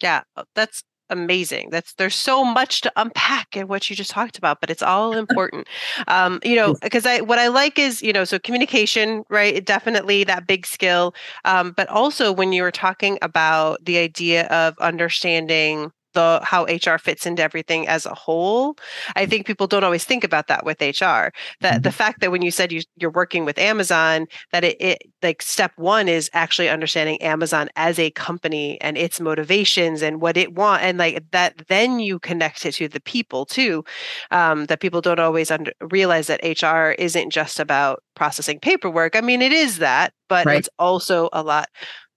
Yeah, 0.00 0.22
that's 0.54 0.82
amazing. 1.12 1.70
That's 1.70 1.94
there's 1.94 2.14
so 2.14 2.44
much 2.44 2.80
to 2.82 2.92
unpack 2.96 3.56
in 3.56 3.68
what 3.68 3.88
you 3.88 3.96
just 3.96 4.10
talked 4.10 4.38
about, 4.38 4.60
but 4.60 4.70
it's 4.70 4.82
all 4.82 5.12
important. 5.16 5.68
Um, 6.08 6.40
you 6.44 6.56
know, 6.56 6.74
because 6.82 7.06
I 7.06 7.20
what 7.20 7.38
I 7.38 7.48
like 7.48 7.78
is 7.78 8.02
you 8.02 8.12
know 8.12 8.24
so 8.24 8.38
communication, 8.38 9.24
right? 9.28 9.64
Definitely 9.64 10.24
that 10.24 10.46
big 10.46 10.66
skill, 10.66 11.14
um, 11.44 11.72
but 11.76 11.88
also 11.88 12.32
when 12.32 12.52
you 12.52 12.62
were 12.62 12.72
talking 12.72 13.18
about 13.22 13.84
the 13.84 13.98
idea 13.98 14.46
of 14.48 14.76
understanding 14.78 15.92
the 16.12 16.40
how 16.42 16.64
HR 16.64 16.98
fits 16.98 17.26
into 17.26 17.42
everything 17.42 17.88
as 17.88 18.06
a 18.06 18.14
whole. 18.14 18.76
I 19.16 19.26
think 19.26 19.46
people 19.46 19.66
don't 19.66 19.84
always 19.84 20.04
think 20.04 20.24
about 20.24 20.48
that 20.48 20.64
with 20.64 20.80
HR. 20.80 20.84
That 20.84 21.32
mm-hmm. 21.60 21.82
the 21.82 21.92
fact 21.92 22.20
that 22.20 22.30
when 22.30 22.42
you 22.42 22.50
said 22.50 22.72
you, 22.72 22.82
you're 22.96 23.10
working 23.10 23.44
with 23.44 23.58
Amazon, 23.58 24.26
that 24.52 24.64
it, 24.64 24.80
it 24.80 25.02
like 25.22 25.42
step 25.42 25.72
one 25.76 26.08
is 26.08 26.30
actually 26.32 26.68
understanding 26.68 27.20
Amazon 27.22 27.68
as 27.76 27.98
a 27.98 28.10
company 28.10 28.80
and 28.80 28.96
its 28.96 29.20
motivations 29.20 30.02
and 30.02 30.20
what 30.20 30.36
it 30.36 30.54
want, 30.54 30.82
and 30.82 30.98
like 30.98 31.24
that. 31.32 31.66
Then 31.68 32.00
you 32.00 32.18
connect 32.18 32.66
it 32.66 32.72
to 32.72 32.88
the 32.88 33.00
people 33.00 33.46
too. 33.46 33.84
Um, 34.30 34.66
that 34.66 34.80
people 34.80 35.00
don't 35.00 35.20
always 35.20 35.50
under, 35.50 35.72
realize 35.80 36.26
that 36.26 36.42
HR 36.42 36.92
isn't 37.00 37.30
just 37.30 37.60
about 37.60 38.02
processing 38.14 38.58
paperwork. 38.60 39.16
I 39.16 39.20
mean, 39.20 39.42
it 39.42 39.52
is 39.52 39.78
that, 39.78 40.12
but 40.28 40.46
right. 40.46 40.58
it's 40.58 40.68
also 40.78 41.28
a 41.32 41.42
lot 41.42 41.68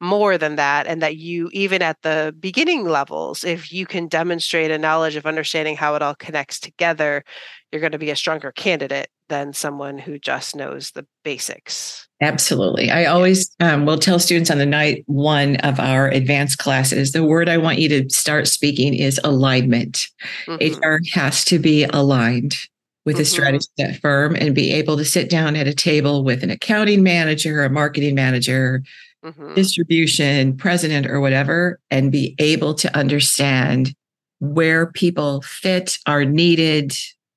more 0.01 0.37
than 0.37 0.55
that 0.57 0.87
and 0.87 1.01
that 1.01 1.17
you 1.17 1.49
even 1.53 1.81
at 1.81 2.01
the 2.01 2.35
beginning 2.39 2.85
levels 2.85 3.43
if 3.43 3.71
you 3.71 3.85
can 3.85 4.07
demonstrate 4.07 4.69
a 4.69 4.77
knowledge 4.77 5.15
of 5.15 5.25
understanding 5.25 5.75
how 5.75 5.95
it 5.95 6.01
all 6.01 6.15
connects 6.15 6.59
together 6.59 7.23
you're 7.71 7.79
going 7.79 7.93
to 7.93 7.97
be 7.97 8.09
a 8.09 8.15
stronger 8.15 8.51
candidate 8.51 9.07
than 9.29 9.53
someone 9.53 9.97
who 9.97 10.19
just 10.19 10.55
knows 10.55 10.91
the 10.91 11.05
basics 11.23 12.09
absolutely 12.21 12.91
i 12.91 13.05
always 13.05 13.49
um, 13.61 13.85
will 13.85 13.97
tell 13.97 14.19
students 14.19 14.51
on 14.51 14.57
the 14.57 14.65
night 14.65 15.03
one 15.07 15.55
of 15.57 15.79
our 15.79 16.09
advanced 16.09 16.57
classes 16.57 17.13
the 17.13 17.23
word 17.23 17.47
i 17.47 17.57
want 17.57 17.79
you 17.79 17.87
to 17.87 18.09
start 18.09 18.47
speaking 18.47 18.93
is 18.93 19.19
alignment 19.23 20.07
mm-hmm. 20.45 20.79
hr 20.81 20.99
has 21.13 21.45
to 21.45 21.57
be 21.57 21.85
aligned 21.85 22.57
with 23.05 23.15
mm-hmm. 23.15 23.21
a 23.21 23.25
strategy 23.25 23.67
that 23.77 23.99
firm 24.01 24.35
and 24.35 24.55
be 24.55 24.71
able 24.71 24.97
to 24.97 25.05
sit 25.05 25.29
down 25.29 25.55
at 25.55 25.67
a 25.67 25.73
table 25.73 26.23
with 26.23 26.43
an 26.43 26.49
accounting 26.49 27.03
manager, 27.03 27.63
a 27.63 27.69
marketing 27.69 28.15
manager, 28.15 28.83
mm-hmm. 29.23 29.53
distribution, 29.53 30.57
president, 30.57 31.05
or 31.05 31.19
whatever, 31.19 31.79
and 31.91 32.11
be 32.11 32.35
able 32.39 32.73
to 32.73 32.95
understand 32.97 33.93
where 34.39 34.87
people 34.91 35.41
fit, 35.41 35.97
are 36.07 36.25
needed, 36.25 36.93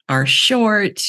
are 0.08 0.26
short, 0.26 1.02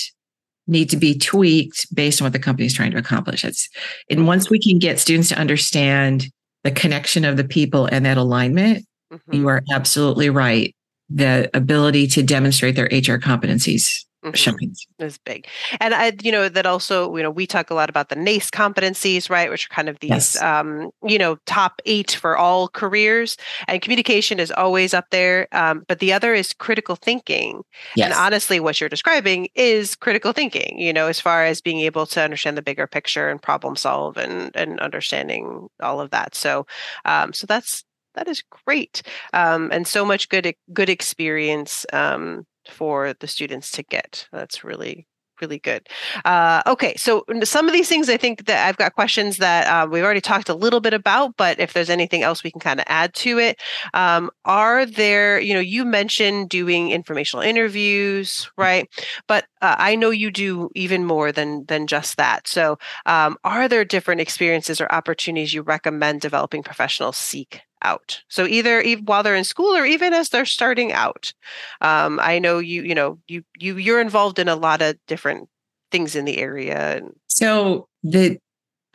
need 0.68 0.89
to 0.89 0.98
be 0.98 1.18
tweaked 1.18 1.94
based 1.96 2.22
on 2.22 2.25
what 2.25 2.34
the 2.34 2.39
company 2.39 2.66
is 2.66 2.74
trying 2.74 2.92
to 2.92 2.98
accomplish. 2.98 3.44
It's, 3.44 3.70
and 4.10 4.28
once 4.28 4.50
we 4.50 4.60
can 4.60 4.78
get 4.78 5.00
students 5.00 5.30
to 5.30 5.39
understand 5.39 6.28
the 6.63 6.72
connection 6.72 7.25
of 7.25 7.38
the 7.38 7.44
people 7.44 7.88
and 7.88 8.06
that 8.06 8.18
alignment, 8.18 8.86
mm-hmm. 9.12 9.34
you 9.34 9.48
are 9.48 9.63
absolutely 9.74 10.30
right. 10.30 10.75
The 11.10 11.50
ability 11.56 12.06
to 12.08 12.22
demonstrate 12.22 12.75
their 12.75 12.86
HR 12.86 13.18
competencies 13.18 14.06
Mm-hmm. 14.22 15.04
Is 15.04 15.18
big, 15.18 15.48
and 15.80 15.94
I, 15.94 16.12
you 16.22 16.32
know, 16.34 16.50
that 16.50 16.66
also, 16.66 17.16
you 17.16 17.24
know, 17.24 17.32
we 17.32 17.48
talk 17.48 17.70
a 17.70 17.74
lot 17.74 17.90
about 17.90 18.10
the 18.10 18.18
NACE 18.18 18.52
competencies, 18.52 19.30
right, 19.30 19.50
which 19.50 19.68
are 19.68 19.74
kind 19.74 19.88
of 19.88 19.98
these, 20.02 20.10
yes. 20.10 20.42
um, 20.42 20.92
you 21.06 21.18
know, 21.18 21.38
top 21.46 21.82
eight 21.86 22.12
for 22.12 22.38
all 22.38 22.68
careers, 22.68 23.38
and 23.70 23.82
communication 23.82 24.38
is 24.38 24.52
always 24.52 24.94
up 24.94 25.06
there. 25.12 25.48
Um, 25.54 25.86
but 25.88 26.00
the 26.00 26.12
other 26.12 26.34
is 26.34 26.52
critical 26.52 26.98
thinking, 26.98 27.62
yes. 27.96 28.06
and 28.06 28.14
honestly, 28.14 28.60
what 28.60 28.82
you're 28.82 28.90
describing 28.90 29.48
is 29.56 29.96
critical 29.96 30.34
thinking. 30.34 30.78
You 30.78 30.92
know, 30.92 31.08
as 31.08 31.22
far 31.22 31.46
as 31.46 31.62
being 31.62 31.80
able 31.80 32.06
to 32.08 32.22
understand 32.22 32.58
the 32.58 32.62
bigger 32.62 32.88
picture 32.88 33.30
and 33.30 33.42
problem 33.42 33.78
solve, 33.78 34.18
and 34.18 34.54
and 34.54 34.82
understanding 34.82 35.70
all 35.82 36.02
of 36.02 36.10
that. 36.10 36.36
So, 36.36 36.68
um, 37.06 37.32
so 37.32 37.48
that's 37.48 37.86
that 38.16 38.28
is 38.28 38.44
great, 38.66 39.02
um, 39.32 39.70
and 39.72 39.88
so 39.88 40.04
much 40.04 40.28
good 40.28 40.54
good 40.74 40.90
experience. 40.90 41.86
Um, 41.94 42.46
for 42.68 43.13
the 43.20 43.28
students 43.28 43.72
to 43.72 43.84
get. 43.84 44.28
That's 44.32 44.63
really 44.63 45.08
really 45.42 45.60
good. 45.60 45.88
Uh, 46.25 46.62
okay, 46.68 46.96
so 46.96 47.24
some 47.44 47.68
of 47.68 47.74
these 47.74 47.88
things 47.88 48.10
I 48.10 48.18
think 48.18 48.46
that 48.46 48.68
I've 48.68 48.78
got 48.78 48.94
questions 48.94 49.38
that 49.38 49.68
uh, 49.68 49.88
we've 49.88 50.04
already 50.04 50.22
talked 50.22 50.50
a 50.50 50.54
little 50.54 50.80
bit 50.80 50.94
about, 50.94 51.36
but 51.38 51.60
if 51.60 51.74
there's 51.74 51.89
anything 51.89 52.24
else 52.24 52.44
we 52.44 52.51
can 52.51 52.60
kind 52.60 52.80
of 52.80 52.86
add 52.88 53.13
to 53.16 53.39
it, 53.39 53.60
um, 53.94 54.30
are 54.46 54.86
there? 54.86 55.39
You 55.39 55.54
know, 55.54 55.60
you 55.60 55.86
mentioned 55.86 56.50
doing 56.50 56.92
informational 56.92 57.44
interviews, 57.44 58.50
right? 58.58 58.88
But 59.28 59.46
uh, 59.62 59.75
I 59.78 59.96
know 59.96 60.10
you 60.10 60.32
do 60.32 60.70
even 60.75 61.06
more 61.06 61.32
than 61.32 61.66
than 61.66 61.88
just 61.88 62.18
that. 62.18 62.48
So, 62.48 62.78
um, 63.06 63.38
are 63.44 63.68
there 63.68 63.86
different 63.86 64.22
experiences 64.22 64.82
or 64.82 64.92
opportunities 64.92 65.54
you 65.54 65.62
recommend 65.62 66.22
developing 66.22 66.63
professionals 66.63 67.18
seek 67.18 67.62
out. 67.82 68.22
So 68.28 68.46
either 68.46 68.84
while 69.06 69.24
they're 69.24 69.36
in 69.36 69.44
school 69.44 69.76
or 69.76 69.86
even 69.86 70.14
as 70.14 70.30
they're 70.30 70.46
starting 70.46 70.92
out. 70.92 71.34
Um, 71.82 72.20
I 72.22 72.40
know 72.40 72.60
you, 72.60 72.84
you 72.84 72.96
know, 72.96 73.20
you 73.28 73.44
you 73.58 73.78
you're 73.78 74.02
involved 74.02 74.40
in 74.40 74.48
a 74.48 74.56
lot 74.56 74.82
of 74.82 74.98
different 75.08 75.50
things 75.92 76.16
in 76.16 76.26
the 76.26 76.38
area. 76.38 77.02
So 77.28 77.88
the 78.04 78.38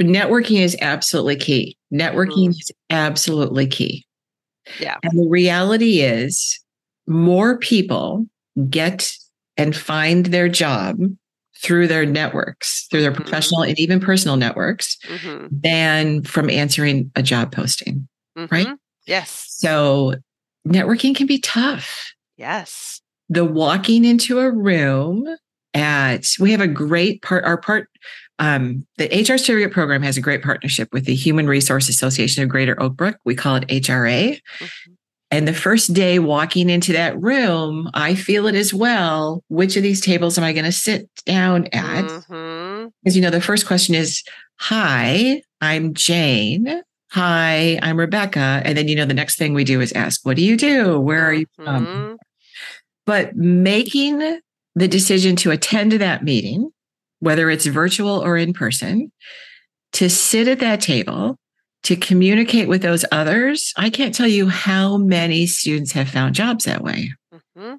networking 0.00 0.61
is 0.61 0.76
absolutely 0.81 1.37
key. 1.37 1.76
Networking 1.93 2.49
mm. 2.49 2.50
is 2.50 2.73
absolutely 2.91 3.67
key. 3.67 4.05
Yeah. 4.81 4.97
And 5.03 5.19
the 5.19 5.29
reality 5.29 6.00
is, 6.00 6.61
more 7.07 7.59
people 7.59 8.26
get 8.71 9.12
and 9.57 9.76
find 9.76 10.26
their 10.26 10.49
job 10.49 10.99
through 11.59 11.87
their 11.87 12.07
networks, 12.07 12.87
through 12.91 13.03
their 13.03 13.12
mm-hmm. 13.12 13.23
professional 13.23 13.62
and 13.62 13.79
even 13.79 14.00
personal 14.00 14.37
networks, 14.37 14.97
mm-hmm. 15.07 15.47
than 15.50 16.23
from 16.23 16.50
answering 16.50 17.11
a 17.14 17.23
job 17.23 17.53
posting. 17.53 18.09
Mm-hmm. 18.37 18.55
Right. 18.55 18.69
Yes. 19.07 19.47
So 19.59 20.14
networking 20.67 21.14
can 21.14 21.26
be 21.26 21.38
tough. 21.38 22.12
Yes. 22.37 23.00
The 23.29 23.45
walking 23.45 24.05
into 24.05 24.41
a 24.41 24.50
room 24.50 25.26
at, 25.73 26.29
we 26.38 26.53
have 26.53 26.61
a 26.61 26.69
great 26.69 27.23
part, 27.23 27.45
our 27.45 27.57
part, 27.57 27.88
um, 28.38 28.87
the 28.99 29.07
HR 29.07 29.38
certificate 29.38 29.73
program 29.73 30.03
has 30.03 30.17
a 30.17 30.21
great 30.21 30.43
partnership 30.43 30.93
with 30.93 31.05
the 31.05 31.14
Human 31.14 31.47
Resource 31.47 31.88
Association 31.88 32.43
of 32.43 32.49
Greater 32.49 32.81
Oak 32.83 32.95
Brook. 32.95 33.19
We 33.25 33.35
call 33.35 33.57
it 33.57 33.69
HRA. 33.69 34.41
Mm-hmm. 34.59 34.93
And 35.31 35.49
the 35.49 35.55
first 35.55 35.95
day 35.95 36.19
walking 36.21 36.71
into 36.71 36.93
that 36.93 37.21
room, 37.21 37.91
I 37.95 38.14
feel 38.14 38.47
it 38.47 38.55
as 38.55 38.73
well. 38.73 39.43
Which 39.49 39.76
of 39.76 39.83
these 39.83 40.00
tables 40.00 40.38
am 40.38 40.45
I 40.45 40.53
going 40.53 40.64
to 40.64 40.73
sit 40.73 41.09
down 41.26 41.67
at? 41.73 42.03
Because, 42.03 42.26
mm-hmm. 42.26 43.09
you 43.09 43.21
know, 43.21 43.31
the 43.31 43.41
first 43.41 43.67
question 43.67 43.95
is 43.95 44.23
Hi, 44.61 45.43
I'm 45.61 45.95
Jane. 45.95 46.83
Hi, 47.14 47.78
I'm 47.80 47.97
Rebecca. 47.97 48.61
And 48.64 48.76
then, 48.76 48.88
you 48.88 48.97
know, 48.97 49.04
the 49.04 49.14
next 49.14 49.38
thing 49.38 49.54
we 49.54 49.62
do 49.62 49.80
is 49.80 49.92
ask, 49.92 50.26
What 50.26 50.37
do 50.37 50.42
you 50.42 50.56
do? 50.56 50.99
Where 50.99 51.25
are 51.25 51.33
you 51.33 51.47
from? 51.54 51.87
Mm-hmm. 51.87 52.14
But 53.06 53.37
making 53.37 54.40
the 54.75 54.88
decision 54.88 55.37
to 55.37 55.52
attend 55.52 55.92
that 55.92 56.25
meeting, 56.25 56.73
whether 57.21 57.49
it's 57.50 57.66
virtual 57.66 58.18
or 58.18 58.37
in 58.37 58.52
person, 58.52 59.12
to 59.92 60.11
sit 60.11 60.49
at 60.49 60.59
that 60.59 60.80
table 60.80 61.38
to 61.85 61.94
communicate 61.94 62.66
with 62.66 62.83
those 62.83 63.04
others, 63.12 63.73
I 63.76 63.90
can't 63.90 64.12
tell 64.12 64.26
you 64.26 64.49
how 64.49 64.97
many 64.97 65.47
students 65.47 65.92
have 65.92 66.09
found 66.09 66.35
jobs 66.35 66.64
that 66.64 66.83
way. 66.83 67.12
Mm-hmm. 67.33 67.75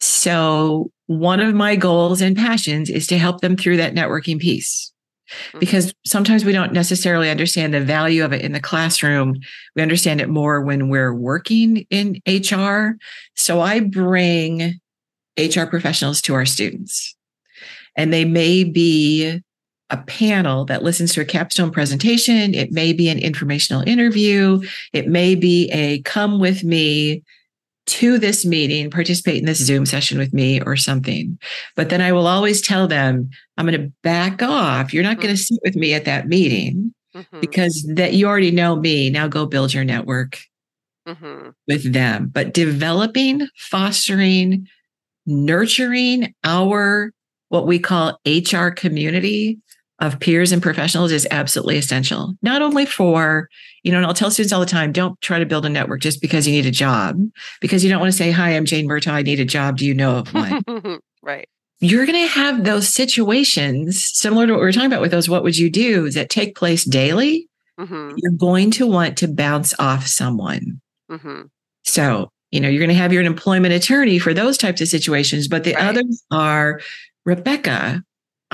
So, 0.00 0.90
one 1.06 1.38
of 1.38 1.54
my 1.54 1.76
goals 1.76 2.20
and 2.20 2.36
passions 2.36 2.90
is 2.90 3.06
to 3.06 3.16
help 3.18 3.42
them 3.42 3.56
through 3.56 3.76
that 3.76 3.94
networking 3.94 4.40
piece. 4.40 4.92
Mm-hmm. 5.48 5.58
Because 5.58 5.94
sometimes 6.04 6.44
we 6.44 6.52
don't 6.52 6.72
necessarily 6.72 7.30
understand 7.30 7.74
the 7.74 7.80
value 7.80 8.24
of 8.24 8.32
it 8.32 8.42
in 8.42 8.52
the 8.52 8.60
classroom. 8.60 9.36
We 9.76 9.82
understand 9.82 10.20
it 10.20 10.28
more 10.28 10.60
when 10.60 10.88
we're 10.88 11.14
working 11.14 11.86
in 11.90 12.20
HR. 12.26 12.96
So 13.34 13.60
I 13.60 13.80
bring 13.80 14.80
HR 15.38 15.64
professionals 15.64 16.20
to 16.22 16.34
our 16.34 16.46
students, 16.46 17.16
and 17.96 18.12
they 18.12 18.24
may 18.24 18.64
be 18.64 19.40
a 19.90 19.98
panel 19.98 20.64
that 20.64 20.82
listens 20.82 21.12
to 21.12 21.20
a 21.20 21.24
capstone 21.24 21.70
presentation. 21.70 22.54
It 22.54 22.72
may 22.72 22.92
be 22.92 23.08
an 23.08 23.18
informational 23.18 23.86
interview. 23.86 24.62
It 24.92 25.08
may 25.08 25.34
be 25.34 25.70
a 25.70 26.00
come 26.02 26.40
with 26.40 26.64
me 26.64 27.22
to 27.86 28.18
this 28.18 28.44
meeting, 28.44 28.90
participate 28.90 29.38
in 29.38 29.46
this 29.46 29.64
Zoom 29.64 29.84
session 29.86 30.18
with 30.18 30.32
me 30.32 30.60
or 30.62 30.76
something. 30.76 31.38
But 31.76 31.90
then 31.90 32.00
I 32.00 32.12
will 32.12 32.26
always 32.26 32.62
tell 32.62 32.86
them, 32.86 33.28
I'm 33.56 33.66
going 33.66 33.80
to 33.80 33.92
back 34.02 34.42
off. 34.42 34.94
You're 34.94 35.02
not 35.02 35.18
mm-hmm. 35.18 35.22
going 35.22 35.36
to 35.36 35.42
sit 35.42 35.58
with 35.62 35.76
me 35.76 35.94
at 35.94 36.06
that 36.06 36.26
meeting 36.26 36.94
mm-hmm. 37.14 37.40
because 37.40 37.84
that 37.94 38.14
you 38.14 38.26
already 38.26 38.50
know 38.50 38.76
me. 38.76 39.10
Now 39.10 39.28
go 39.28 39.46
build 39.46 39.74
your 39.74 39.84
network 39.84 40.38
mm-hmm. 41.06 41.50
with 41.68 41.92
them. 41.92 42.30
But 42.32 42.54
developing, 42.54 43.48
fostering, 43.56 44.66
nurturing 45.26 46.34
our 46.44 47.12
what 47.48 47.66
we 47.66 47.78
call 47.78 48.18
HR 48.26 48.68
community 48.68 49.58
of 50.00 50.18
peers 50.18 50.50
and 50.50 50.62
professionals 50.62 51.12
is 51.12 51.26
absolutely 51.30 51.78
essential. 51.78 52.34
Not 52.42 52.62
only 52.62 52.84
for, 52.84 53.48
you 53.84 53.92
know, 53.92 53.98
and 53.98 54.06
I'll 54.06 54.14
tell 54.14 54.30
students 54.30 54.52
all 54.52 54.60
the 54.60 54.66
time, 54.66 54.90
don't 54.90 55.20
try 55.20 55.38
to 55.38 55.46
build 55.46 55.64
a 55.66 55.68
network 55.68 56.00
just 56.00 56.20
because 56.20 56.48
you 56.48 56.52
need 56.52 56.66
a 56.66 56.70
job, 56.70 57.20
because 57.60 57.84
you 57.84 57.90
don't 57.90 58.00
want 58.00 58.10
to 58.10 58.16
say, 58.16 58.30
Hi, 58.30 58.50
I'm 58.50 58.64
Jane 58.64 58.88
Murtaugh. 58.88 59.12
I 59.12 59.22
need 59.22 59.38
a 59.38 59.44
job. 59.44 59.76
Do 59.76 59.86
you 59.86 59.94
know 59.94 60.16
of 60.16 60.34
one? 60.34 61.00
right. 61.22 61.48
You're 61.80 62.06
going 62.06 62.26
to 62.26 62.32
have 62.32 62.64
those 62.64 62.88
situations 62.88 64.02
similar 64.02 64.46
to 64.46 64.52
what 64.54 64.60
we 64.60 64.64
were 64.64 64.72
talking 64.72 64.86
about 64.86 65.02
with 65.02 65.10
those 65.10 65.28
what 65.28 65.42
would 65.42 65.58
you 65.58 65.68
do 65.68 66.10
that 66.10 66.30
take 66.30 66.56
place 66.56 66.84
daily. 66.84 67.46
Mm-hmm. 67.78 68.14
You're 68.16 68.32
going 68.32 68.70
to 68.72 68.86
want 68.86 69.18
to 69.18 69.28
bounce 69.28 69.78
off 69.78 70.06
someone. 70.06 70.80
Mm-hmm. 71.10 71.42
So, 71.82 72.30
you 72.50 72.60
know, 72.60 72.68
you're 72.68 72.78
going 72.78 72.88
to 72.88 72.94
have 72.94 73.12
your 73.12 73.22
employment 73.22 73.74
attorney 73.74 74.18
for 74.18 74.32
those 74.32 74.56
types 74.56 74.80
of 74.80 74.88
situations, 74.88 75.46
but 75.46 75.64
the 75.64 75.74
right. 75.74 75.84
others 75.84 76.24
are 76.30 76.80
Rebecca, 77.26 78.02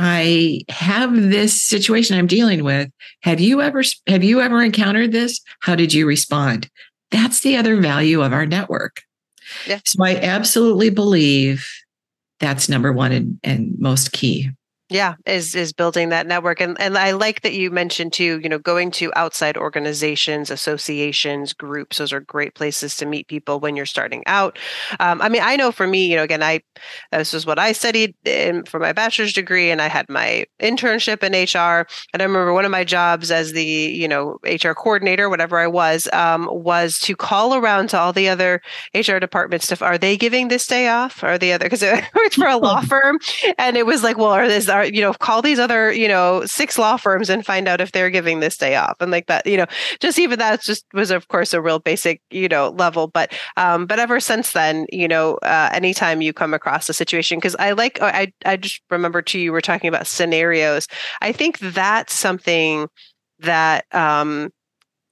I 0.02 0.60
have 0.70 1.14
this 1.14 1.60
situation 1.60 2.16
I'm 2.16 2.26
dealing 2.26 2.64
with. 2.64 2.90
Have 3.22 3.38
you 3.38 3.60
ever 3.60 3.82
have 4.06 4.24
you 4.24 4.40
ever 4.40 4.62
encountered 4.62 5.12
this? 5.12 5.40
How 5.60 5.74
did 5.74 5.92
you 5.92 6.06
respond? 6.06 6.70
That's 7.10 7.40
the 7.40 7.56
other 7.56 7.76
value 7.76 8.22
of 8.22 8.32
our 8.32 8.46
network. 8.46 9.02
Yeah. 9.66 9.80
So 9.84 10.02
I 10.02 10.16
absolutely 10.16 10.88
believe 10.88 11.68
that's 12.38 12.68
number 12.68 12.92
one 12.92 13.12
and, 13.12 13.40
and 13.44 13.78
most 13.78 14.12
key 14.12 14.50
yeah 14.90 15.14
is 15.26 15.54
is 15.54 15.72
building 15.72 16.08
that 16.10 16.26
network 16.26 16.60
and 16.60 16.80
and 16.80 16.96
i 16.96 17.10
like 17.10 17.42
that 17.42 17.54
you 17.54 17.70
mentioned 17.70 18.12
too 18.12 18.40
you 18.42 18.48
know 18.48 18.58
going 18.58 18.90
to 18.90 19.12
outside 19.16 19.56
organizations 19.56 20.50
associations 20.50 21.52
groups 21.52 21.98
those 21.98 22.12
are 22.12 22.20
great 22.20 22.54
places 22.54 22.96
to 22.96 23.06
meet 23.06 23.28
people 23.28 23.60
when 23.60 23.76
you're 23.76 23.86
starting 23.86 24.22
out. 24.26 24.58
Um, 25.00 25.20
i 25.22 25.28
mean 25.28 25.42
i 25.44 25.56
know 25.56 25.72
for 25.72 25.86
me 25.86 26.06
you 26.06 26.16
know 26.16 26.22
again 26.22 26.42
i 26.42 26.60
this 27.12 27.34
is 27.34 27.46
what 27.46 27.58
i 27.58 27.72
studied 27.72 28.14
in, 28.24 28.64
for 28.64 28.78
my 28.78 28.92
bachelor's 28.92 29.32
degree 29.32 29.70
and 29.70 29.80
i 29.80 29.88
had 29.88 30.08
my 30.08 30.46
internship 30.60 31.22
in 31.22 31.32
hr 31.32 31.86
and 32.12 32.22
i 32.22 32.24
remember 32.24 32.52
one 32.52 32.64
of 32.64 32.70
my 32.70 32.84
jobs 32.84 33.30
as 33.30 33.52
the 33.52 33.64
you 33.64 34.08
know 34.08 34.38
hr 34.44 34.72
coordinator 34.72 35.28
whatever 35.28 35.58
i 35.58 35.66
was 35.66 36.08
um, 36.12 36.48
was 36.52 36.98
to 36.98 37.16
call 37.16 37.54
around 37.54 37.88
to 37.88 37.98
all 37.98 38.12
the 38.12 38.28
other 38.28 38.60
hr 38.94 39.18
departments 39.18 39.66
to 39.66 39.80
are 39.84 39.98
they 39.98 40.16
giving 40.16 40.48
this 40.48 40.66
day 40.66 40.88
off? 40.88 41.22
Are 41.24 41.38
the 41.38 41.52
other 41.52 41.64
because 41.64 41.82
i 41.82 42.06
worked 42.14 42.34
for 42.34 42.46
a 42.46 42.56
law 42.56 42.80
firm 42.92 43.18
and 43.58 43.76
it 43.76 43.86
was 43.86 44.02
like 44.02 44.18
well 44.18 44.30
are 44.30 44.48
this 44.48 44.68
are 44.68 44.79
you 44.84 45.00
know 45.00 45.12
call 45.12 45.42
these 45.42 45.58
other 45.58 45.92
you 45.92 46.08
know 46.08 46.44
six 46.46 46.78
law 46.78 46.96
firms 46.96 47.30
and 47.30 47.44
find 47.44 47.68
out 47.68 47.80
if 47.80 47.92
they're 47.92 48.10
giving 48.10 48.40
this 48.40 48.56
day 48.56 48.76
off 48.76 48.96
and 49.00 49.10
like 49.10 49.26
that 49.26 49.46
you 49.46 49.56
know 49.56 49.66
just 50.00 50.18
even 50.18 50.38
that 50.38 50.60
just 50.60 50.84
was 50.94 51.10
of 51.10 51.28
course 51.28 51.52
a 51.52 51.60
real 51.60 51.78
basic 51.78 52.20
you 52.30 52.48
know 52.48 52.70
level. 52.70 53.08
But 53.08 53.32
um 53.56 53.86
but 53.86 53.98
ever 53.98 54.20
since 54.20 54.52
then 54.52 54.86
you 54.92 55.08
know 55.08 55.34
uh, 55.42 55.70
anytime 55.72 56.20
you 56.22 56.32
come 56.32 56.54
across 56.54 56.88
a 56.88 56.92
situation 56.92 57.38
because 57.38 57.56
i 57.58 57.72
like 57.72 58.00
i 58.02 58.32
i 58.44 58.56
just 58.56 58.82
remember 58.90 59.22
too 59.22 59.38
you 59.38 59.52
were 59.52 59.60
talking 59.60 59.88
about 59.88 60.06
scenarios. 60.06 60.86
I 61.20 61.32
think 61.32 61.58
that's 61.58 62.12
something 62.14 62.88
that 63.40 63.84
um 63.92 64.50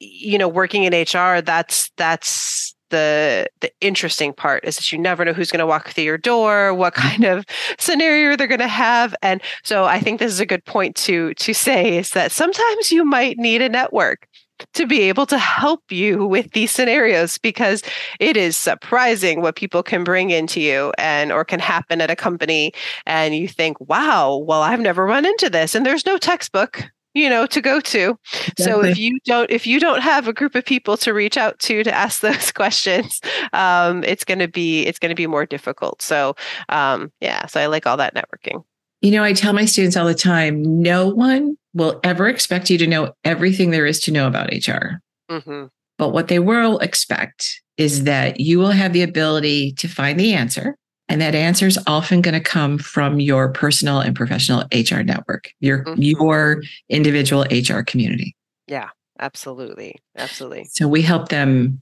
you 0.00 0.38
know 0.38 0.48
working 0.48 0.84
in 0.84 0.92
hr 0.92 1.40
that's 1.40 1.90
that's 1.96 2.74
the 2.90 3.48
the 3.60 3.70
interesting 3.80 4.32
part 4.32 4.64
is 4.64 4.76
that 4.76 4.92
you 4.92 4.98
never 4.98 5.24
know 5.24 5.32
who's 5.32 5.50
going 5.50 5.60
to 5.60 5.66
walk 5.66 5.90
through 5.90 6.04
your 6.04 6.18
door 6.18 6.74
what 6.74 6.94
mm-hmm. 6.94 7.08
kind 7.08 7.24
of 7.24 7.44
scenario 7.78 8.36
they're 8.36 8.46
going 8.46 8.58
to 8.58 8.68
have. 8.68 9.14
And 9.22 9.42
so 9.62 9.84
i 9.84 10.00
think 10.00 10.18
this 10.18 10.32
is 10.32 10.40
a 10.40 10.46
good 10.46 10.64
point 10.64 10.96
to 10.96 11.34
to 11.34 11.52
say 11.52 11.98
is 11.98 12.10
that 12.10 12.32
sometimes 12.32 12.90
you 12.90 13.04
might 13.04 13.38
need 13.38 13.62
a 13.62 13.68
network 13.68 14.26
to 14.74 14.86
be 14.86 15.02
able 15.02 15.26
to 15.26 15.38
help 15.38 15.82
you 15.90 16.26
with 16.26 16.52
these 16.52 16.70
scenarios 16.70 17.38
because 17.38 17.82
it 18.18 18.36
is 18.36 18.56
surprising 18.56 19.40
what 19.40 19.56
people 19.56 19.82
can 19.82 20.04
bring 20.04 20.30
into 20.30 20.60
you 20.60 20.92
and 20.98 21.30
or 21.32 21.44
can 21.44 21.60
happen 21.60 22.00
at 22.00 22.10
a 22.10 22.16
company 22.16 22.72
and 23.06 23.36
you 23.36 23.46
think 23.46 23.78
wow 23.88 24.36
well 24.36 24.62
i've 24.62 24.80
never 24.80 25.04
run 25.06 25.24
into 25.24 25.48
this. 25.50 25.74
And 25.74 25.84
there's 25.86 26.06
no 26.06 26.18
textbook 26.18 26.84
you 27.18 27.28
know 27.28 27.46
to 27.46 27.60
go 27.60 27.80
to 27.80 28.16
exactly. 28.46 28.64
so 28.64 28.84
if 28.84 28.98
you 28.98 29.18
don't 29.24 29.50
if 29.50 29.66
you 29.66 29.80
don't 29.80 30.00
have 30.00 30.28
a 30.28 30.32
group 30.32 30.54
of 30.54 30.64
people 30.64 30.96
to 30.96 31.12
reach 31.12 31.36
out 31.36 31.58
to 31.58 31.82
to 31.82 31.92
ask 31.92 32.20
those 32.28 32.52
questions 32.52 33.20
um, 33.52 34.04
it's 34.04 34.24
going 34.24 34.38
to 34.38 34.48
be 34.48 34.86
it's 34.86 34.98
going 34.98 35.10
to 35.10 35.16
be 35.16 35.26
more 35.26 35.44
difficult 35.44 36.00
so 36.00 36.34
um, 36.68 37.12
yeah 37.20 37.46
so 37.46 37.60
i 37.60 37.66
like 37.66 37.86
all 37.86 37.96
that 37.96 38.14
networking 38.14 38.62
you 39.00 39.10
know 39.10 39.24
i 39.24 39.32
tell 39.32 39.52
my 39.52 39.64
students 39.64 39.96
all 39.96 40.06
the 40.06 40.14
time 40.14 40.62
no 40.82 41.08
one 41.08 41.56
will 41.74 42.00
ever 42.04 42.28
expect 42.28 42.70
you 42.70 42.78
to 42.78 42.86
know 42.86 43.12
everything 43.24 43.70
there 43.70 43.86
is 43.86 44.00
to 44.00 44.12
know 44.12 44.26
about 44.26 44.52
hr 44.52 45.00
mm-hmm. 45.30 45.66
but 45.96 46.10
what 46.10 46.28
they 46.28 46.38
will 46.38 46.78
expect 46.78 47.60
is 47.76 48.04
that 48.04 48.40
you 48.40 48.58
will 48.58 48.70
have 48.70 48.92
the 48.92 49.02
ability 49.02 49.72
to 49.72 49.88
find 49.88 50.18
the 50.18 50.34
answer 50.34 50.76
and 51.08 51.20
that 51.20 51.34
answer 51.34 51.66
is 51.66 51.78
often 51.86 52.20
going 52.20 52.34
to 52.34 52.40
come 52.40 52.78
from 52.78 53.20
your 53.20 53.50
personal 53.50 54.00
and 54.00 54.14
professional 54.14 54.64
HR 54.72 55.02
network, 55.02 55.52
your 55.60 55.84
mm-hmm. 55.84 56.02
your 56.02 56.62
individual 56.88 57.46
HR 57.50 57.82
community. 57.82 58.36
Yeah, 58.66 58.90
absolutely. 59.18 59.96
Absolutely. 60.16 60.64
So 60.64 60.86
we 60.86 61.02
help 61.02 61.28
them 61.28 61.80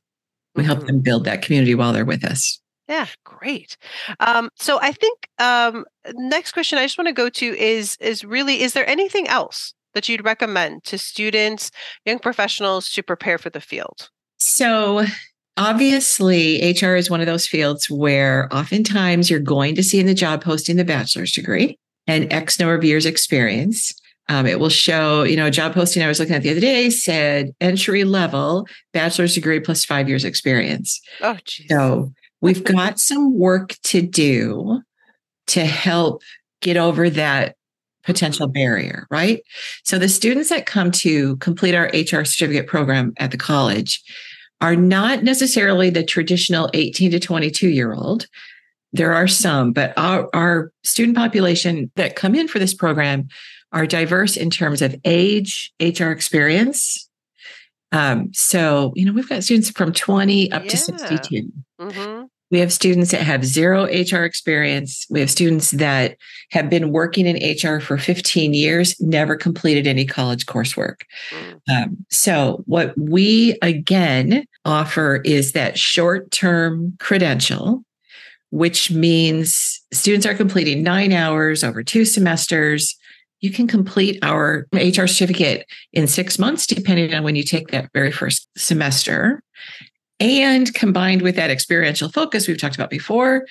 we 0.54 0.64
help 0.64 0.78
mm-hmm. 0.80 0.86
them 0.86 1.00
build 1.00 1.24
that 1.24 1.42
community 1.42 1.74
while 1.74 1.92
they're 1.92 2.04
with 2.04 2.24
us. 2.24 2.60
Yeah, 2.88 3.06
great. 3.24 3.76
Um, 4.20 4.48
so 4.54 4.78
I 4.80 4.92
think 4.92 5.28
um, 5.38 5.84
next 6.14 6.52
question 6.52 6.78
I 6.78 6.84
just 6.84 6.96
want 6.96 7.08
to 7.08 7.12
go 7.12 7.28
to 7.28 7.58
is 7.58 7.96
is 8.00 8.24
really 8.24 8.62
is 8.62 8.74
there 8.74 8.88
anything 8.88 9.26
else 9.26 9.74
that 9.94 10.08
you'd 10.08 10.24
recommend 10.24 10.84
to 10.84 10.98
students, 10.98 11.70
young 12.04 12.18
professionals 12.18 12.90
to 12.90 13.02
prepare 13.02 13.38
for 13.38 13.50
the 13.50 13.60
field? 13.60 14.10
So 14.36 15.04
Obviously, 15.56 16.72
HR 16.72 16.96
is 16.96 17.10
one 17.10 17.20
of 17.20 17.26
those 17.26 17.46
fields 17.46 17.90
where 17.90 18.48
oftentimes 18.54 19.30
you're 19.30 19.40
going 19.40 19.74
to 19.74 19.82
see 19.82 19.98
in 19.98 20.06
the 20.06 20.14
job 20.14 20.42
posting 20.42 20.76
the 20.76 20.84
bachelor's 20.84 21.32
degree 21.32 21.78
and 22.06 22.30
X 22.32 22.58
number 22.60 22.74
of 22.74 22.84
years 22.84 23.06
experience. 23.06 23.94
Um, 24.28 24.46
it 24.46 24.60
will 24.60 24.68
show, 24.68 25.22
you 25.22 25.36
know, 25.36 25.46
a 25.46 25.50
job 25.50 25.72
posting 25.72 26.02
I 26.02 26.08
was 26.08 26.18
looking 26.18 26.34
at 26.34 26.42
the 26.42 26.50
other 26.50 26.60
day 26.60 26.90
said 26.90 27.52
entry 27.60 28.04
level 28.04 28.66
bachelor's 28.92 29.34
degree 29.34 29.60
plus 29.60 29.84
five 29.84 30.08
years 30.08 30.24
experience. 30.24 31.00
Oh, 31.20 31.38
geez. 31.44 31.68
So 31.70 32.12
we've 32.40 32.64
got 32.64 32.98
some 32.98 33.38
work 33.38 33.76
to 33.84 34.02
do 34.02 34.82
to 35.48 35.64
help 35.64 36.22
get 36.60 36.76
over 36.76 37.08
that 37.08 37.54
potential 38.02 38.46
barrier, 38.46 39.06
right? 39.10 39.42
So 39.84 39.98
the 39.98 40.08
students 40.08 40.48
that 40.48 40.66
come 40.66 40.90
to 40.92 41.36
complete 41.36 41.74
our 41.74 41.86
HR 41.86 42.24
certificate 42.24 42.66
program 42.66 43.14
at 43.18 43.30
the 43.30 43.36
college 43.36 44.02
are 44.60 44.76
not 44.76 45.22
necessarily 45.22 45.90
the 45.90 46.02
traditional 46.04 46.70
18 46.74 47.10
to 47.12 47.20
22 47.20 47.68
year 47.68 47.92
old. 47.92 48.26
There 48.92 49.12
are 49.12 49.28
some, 49.28 49.72
but 49.72 49.92
our, 49.98 50.28
our 50.34 50.72
student 50.82 51.16
population 51.16 51.90
that 51.96 52.16
come 52.16 52.34
in 52.34 52.48
for 52.48 52.58
this 52.58 52.72
program 52.72 53.28
are 53.72 53.86
diverse 53.86 54.36
in 54.36 54.48
terms 54.48 54.80
of 54.80 54.96
age, 55.04 55.72
HR 55.80 56.10
experience. 56.10 57.08
Um, 57.92 58.30
so, 58.32 58.92
you 58.96 59.04
know, 59.04 59.12
we've 59.12 59.28
got 59.28 59.44
students 59.44 59.70
from 59.70 59.92
20 59.92 60.50
up 60.52 60.64
Yeah. 60.64 60.70
to 60.70 60.76
62. 60.76 61.52
hmm 61.78 62.22
We 62.50 62.60
have 62.60 62.72
students 62.72 63.10
that 63.10 63.22
have 63.22 63.44
zero 63.44 63.84
HR 63.84 64.24
experience. 64.24 65.06
We 65.10 65.20
have 65.20 65.30
students 65.30 65.72
that 65.72 66.16
have 66.52 66.70
been 66.70 66.92
working 66.92 67.26
in 67.26 67.36
HR 67.36 67.80
for 67.80 67.98
15 67.98 68.54
years, 68.54 68.94
never 69.00 69.36
completed 69.36 69.86
any 69.86 70.04
college 70.04 70.46
coursework. 70.46 71.02
Mm. 71.30 71.60
Um, 71.68 72.06
so, 72.10 72.62
what 72.66 72.94
we 72.96 73.58
again 73.62 74.46
offer 74.64 75.20
is 75.24 75.52
that 75.52 75.78
short 75.78 76.30
term 76.30 76.96
credential, 77.00 77.84
which 78.50 78.90
means 78.90 79.80
students 79.92 80.26
are 80.26 80.34
completing 80.34 80.82
nine 80.82 81.12
hours 81.12 81.64
over 81.64 81.82
two 81.82 82.04
semesters. 82.04 82.96
You 83.40 83.50
can 83.50 83.66
complete 83.66 84.18
our 84.22 84.66
HR 84.72 85.06
certificate 85.06 85.66
in 85.92 86.06
six 86.06 86.38
months, 86.38 86.66
depending 86.66 87.12
on 87.12 87.22
when 87.22 87.36
you 87.36 87.42
take 87.42 87.68
that 87.68 87.90
very 87.92 88.12
first 88.12 88.48
semester. 88.56 89.42
And 90.18 90.72
combined 90.74 91.22
with 91.22 91.36
that 91.36 91.50
experiential 91.50 92.08
focus 92.08 92.48
we've 92.48 92.58
talked 92.58 92.74
about 92.74 92.90
before, 92.90 93.46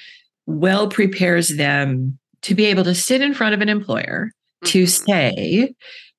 well 0.48 0.88
prepares 0.88 1.50
them 1.58 2.18
to 2.42 2.56
be 2.56 2.66
able 2.66 2.84
to 2.84 2.96
sit 2.96 3.22
in 3.22 3.34
front 3.34 3.54
of 3.54 3.62
an 3.62 3.70
employer 3.70 4.32
to 4.66 4.84
Mhm. 4.84 4.90
say, 4.90 5.74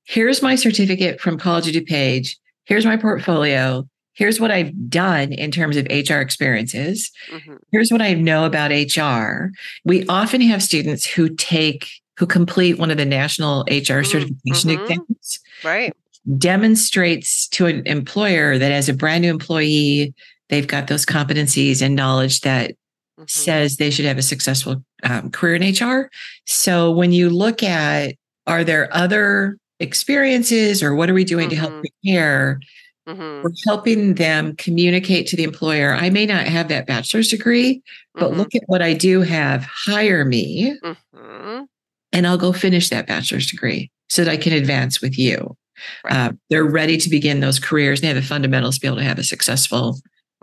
here's 0.05 0.43
my 0.43 0.55
certificate 0.55 1.21
from 1.21 1.39
College 1.39 1.69
of 1.69 1.75
DuPage, 1.75 2.37
here's 2.65 2.85
my 2.87 2.97
portfolio, 2.97 3.89
here's 4.15 4.41
what 4.41 4.51
I've 4.51 4.73
done 4.89 5.33
in 5.33 5.51
terms 5.51 5.77
of 5.77 5.87
HR 5.91 6.21
experiences, 6.21 7.11
Mhm. 7.33 7.59
here's 7.73 7.91
what 7.91 8.03
I 8.03 8.15
know 8.15 8.45
about 8.45 8.71
HR. 8.73 9.51
We 9.85 10.07
often 10.07 10.41
have 10.43 10.63
students 10.63 11.05
who 11.07 11.29
take 11.35 11.89
who 12.19 12.27
complete 12.27 12.79
one 12.79 12.91
of 12.91 12.97
the 12.97 13.05
national 13.05 13.63
HR 13.69 14.01
Mm, 14.03 14.07
certification 14.07 14.71
mhm. 14.71 14.81
exams 14.81 15.39
Right. 15.63 15.93
demonstrates 16.39 17.47
to 17.49 17.67
an 17.67 17.83
employer 17.87 18.57
that 18.57 18.73
as 18.73 18.89
a 18.89 18.95
brand 18.95 19.21
new 19.23 19.29
employee, 19.31 20.15
they've 20.49 20.67
got 20.67 20.87
those 20.87 21.05
competencies 21.07 21.83
and 21.83 21.95
knowledge 21.95 22.41
that 22.43 22.73
Mhm. 23.19 23.31
says 23.31 23.77
they 23.77 23.91
should 23.91 24.05
have 24.05 24.19
a 24.19 24.23
successful 24.23 24.85
um, 25.03 25.31
career 25.31 25.55
in 25.55 25.63
HR. 25.63 26.11
So 26.47 26.91
when 26.91 27.13
you 27.13 27.31
look 27.31 27.63
at 27.63 28.15
are 28.47 28.63
there 28.63 28.89
other 28.95 29.57
experiences 29.81 30.83
or 30.83 30.95
what 30.95 31.11
are 31.11 31.15
we 31.15 31.25
doing 31.25 31.49
to 31.51 31.57
help 31.57 31.73
prepare? 32.03 32.61
Mhm. 33.09 33.43
We're 33.43 33.51
helping 33.67 34.15
them 34.15 34.55
communicate 34.57 35.27
to 35.29 35.37
the 35.37 35.43
employer. 35.45 35.95
I 35.95 36.11
may 36.11 36.27
not 36.27 36.47
have 36.47 36.69
that 36.69 36.87
bachelor's 36.87 37.29
degree, 37.29 37.83
but 38.15 38.33
Mhm. 38.33 38.37
look 38.37 38.55
at 38.55 38.63
what 38.67 38.83
I 38.83 38.93
do 38.95 39.23
have. 39.23 39.65
Hire 39.65 40.25
me 40.25 40.77
Mhm. 41.15 41.67
and 42.13 42.27
I'll 42.27 42.39
go 42.39 42.53
finish 42.53 42.89
that 42.91 43.07
bachelor's 43.07 43.47
degree 43.51 43.91
so 44.09 44.25
that 44.25 44.31
I 44.31 44.37
can 44.37 44.53
advance 44.53 45.01
with 45.01 45.19
you. 45.19 45.57
Right. 46.05 46.15
Uh, 46.15 46.33
they're 46.51 46.65
ready 46.65 46.97
to 46.99 47.11
begin 47.11 47.41
those 47.41 47.59
careers. 47.59 48.01
They 48.01 48.07
have 48.09 48.17
the 48.17 48.23
fundamentals 48.23 48.77
to 48.77 48.81
be 48.81 48.87
able 48.87 48.97
to 48.99 49.05
have 49.05 49.19
a 49.19 49.25
successful, 49.25 50.01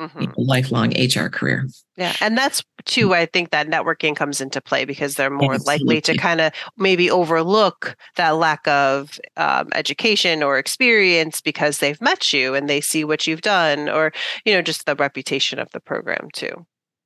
Mhm. 0.10 0.28
know, 0.28 0.34
lifelong 0.38 0.94
HR 0.98 1.30
career. 1.30 1.68
Yeah. 1.96 2.16
And 2.22 2.38
that's 2.38 2.64
too, 2.86 3.14
I 3.14 3.26
think 3.26 3.52
that 3.52 3.68
networking 3.68 4.16
comes 4.16 4.42
into 4.42 4.62
play 4.62 4.86
because 4.86 5.16
they're 5.16 5.30
more 5.30 5.58
likely 5.60 6.02
to 6.02 6.18
kind 6.18 6.42
of 6.42 6.52
maybe 6.78 7.10
overlook 7.10 7.96
that 8.16 8.32
lack 8.32 8.68
of 8.68 9.20
um, 9.38 9.70
education 9.74 10.44
or 10.44 10.58
experience 10.58 11.42
because 11.42 11.78
they've 11.80 12.02
met 12.02 12.34
you 12.34 12.56
and 12.56 12.70
they 12.70 12.82
see 12.82 13.04
what 13.04 13.28
you've 13.28 13.42
done 13.42 13.90
or, 13.90 14.12
you 14.46 14.54
know, 14.54 14.62
just 14.62 14.86
the 14.86 14.96
reputation 14.96 15.60
of 15.60 15.70
the 15.72 15.80
program 15.80 16.30
too. 16.34 16.66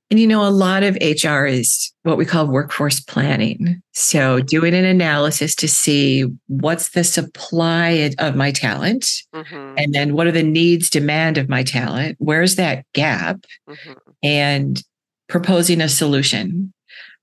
And 0.10 0.20
you 0.20 0.28
know, 0.28 0.48
a 0.48 0.50
lot 0.50 0.84
of 0.84 0.98
HR 1.02 1.46
is 1.46 1.92
what 2.04 2.18
we 2.18 2.26
call 2.26 2.48
workforce 2.48 3.00
planning. 3.00 3.82
So 3.94 4.40
doing 4.40 4.74
an 4.74 4.86
analysis 4.86 5.54
to 5.56 5.68
see 5.68 6.24
what's 6.48 6.90
the 6.90 7.04
supply 7.04 8.12
of 8.18 8.36
my 8.36 8.52
talent 8.52 9.24
hmm 9.34 9.74
and 9.78 9.94
then 9.94 10.14
what 10.14 10.26
are 10.26 10.32
the 10.32 10.44
needs, 10.44 10.90
demand 10.90 11.38
of 11.38 11.50
my 11.50 11.62
talent? 11.62 12.16
Where's 12.20 12.56
that 12.56 12.86
gap? 12.94 13.46
hmm 13.68 13.94
and 14.24 14.84
proposing 15.30 15.82
a 15.82 15.90
solution. 15.90 16.74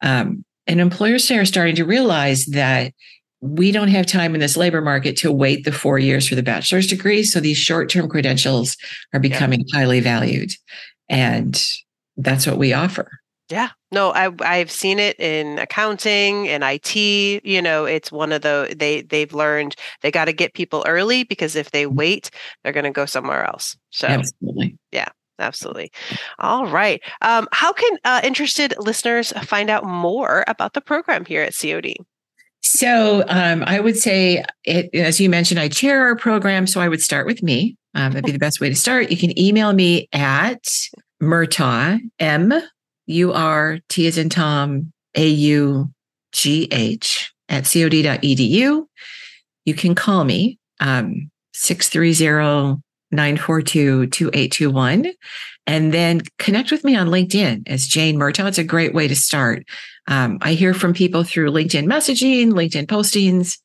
Um, 0.03 0.45
and 0.67 0.81
employers 0.81 1.31
are 1.31 1.45
starting 1.45 1.75
to 1.77 1.85
realize 1.85 2.47
that 2.47 2.93
we 3.41 3.73
don't 3.73 3.89
have 3.89 4.07
time 4.07 4.35
in 4.35 4.41
this 4.41 4.57
labor 4.57 4.81
market 4.81 5.17
to 5.19 5.33
wait 5.33 5.65
the 5.65 5.73
four 5.73 5.99
years 5.99 6.29
for 6.29 6.35
the 6.35 6.43
bachelor's 6.43 6.87
degree. 6.87 7.23
So 7.23 7.41
these 7.41 7.59
short 7.59 7.91
term 7.91 8.09
credentials 8.09 8.77
are 9.13 9.21
becoming 9.21 9.65
highly 9.73 10.01
valued. 10.01 10.53
And 11.09 11.63
that's 12.17 12.47
what 12.47 12.59
we 12.59 12.73
offer. 12.73 13.11
Yeah. 13.51 13.71
No, 13.93 14.11
I 14.11 14.31
I've 14.41 14.71
seen 14.71 14.99
it 14.99 15.21
in 15.21 15.59
accounting 15.59 16.49
and 16.49 16.65
IT. 16.65 16.97
You 16.97 17.61
know, 17.61 17.85
it's 17.85 18.11
one 18.11 18.33
of 18.33 18.43
the 18.43 18.75
they 18.77 19.03
they've 19.03 19.33
learned 19.35 19.77
they 20.01 20.11
got 20.11 20.25
to 20.27 20.33
get 20.33 20.55
people 20.55 20.83
early 20.87 21.25
because 21.25 21.55
if 21.55 21.71
they 21.71 21.87
wait, 21.87 22.31
they're 22.63 22.73
going 22.73 22.85
to 22.85 22.91
go 22.91 23.05
somewhere 23.05 23.45
else. 23.45 23.77
So 23.91 24.07
Absolutely. 24.07 24.79
Yeah. 24.93 25.09
Absolutely. 25.39 25.91
All 26.39 26.67
right. 26.67 27.03
Um, 27.21 27.49
how 27.53 27.73
can 27.73 27.99
uh, 28.05 28.21
interested 28.23 28.73
listeners 28.79 29.33
find 29.43 29.69
out 29.69 29.85
more 29.85 30.45
about 30.47 30.75
the 30.75 30.81
program 30.81 31.25
here 31.25 31.43
at 31.43 31.57
COD? 31.61 31.97
So 32.61 33.25
um, 33.29 33.65
I 33.67 33.81
would 33.81 33.97
say, 33.97 34.45
it, 34.65 34.95
as 34.95 35.21
you 35.21 35.29
mentioned, 35.29 35.61
I 35.61 35.69
chair 35.69 36.07
our 36.07 36.17
program. 36.17 36.67
So 36.67 36.81
I 36.81 36.89
would 36.89 37.03
start 37.03 37.27
with 37.27 37.43
me. 37.43 37.77
Um, 37.95 38.13
that'd 38.13 38.25
be 38.25 38.33
the 38.33 38.39
best 38.39 38.61
way 38.61 38.69
to 38.69 38.77
start. 38.77 39.11
You 39.11 39.17
can 39.17 39.39
email 39.39 39.73
me 39.73 40.09
at 40.13 40.65
Murtaugh, 41.23 42.01
M 42.19 42.53
U 43.07 43.33
R 43.33 43.79
T 43.89 44.07
as 44.07 44.19
in 44.19 44.29
Tom, 44.29 44.93
A 45.17 45.27
U 45.27 45.91
G 46.33 46.69
H 46.71 47.33
at 47.49 47.65
cod.edu. 47.65 48.87
You 49.65 49.75
can 49.75 49.95
call 49.95 50.25
me 50.25 50.59
um, 50.81 51.31
630 51.53 52.81
942 53.11 54.07
2821 54.09 55.13
and 55.67 55.95
then 55.95 56.21
connect 56.39 56.71
with 56.71 56.85
me 56.85 56.97
on 56.97 57.09
LinkedIn 57.09 57.69
as 57.69 57.87
Jane 57.87 58.17
Murtaugh. 58.17 58.49
It's 58.49 58.59
a 58.59 58.65
great 58.65 58.93
way 58.93 59.09
to 59.09 59.17
start. 59.17 59.65
Um, 60.09 60.39
I 60.43 60.55
hear 60.55 60.75
from 60.75 60.93
people 60.93 61.25
through 61.25 61.51
LinkedIn 61.51 61.87
messaging, 61.87 62.49
LinkedIn 62.53 62.87
postings, 62.87 63.59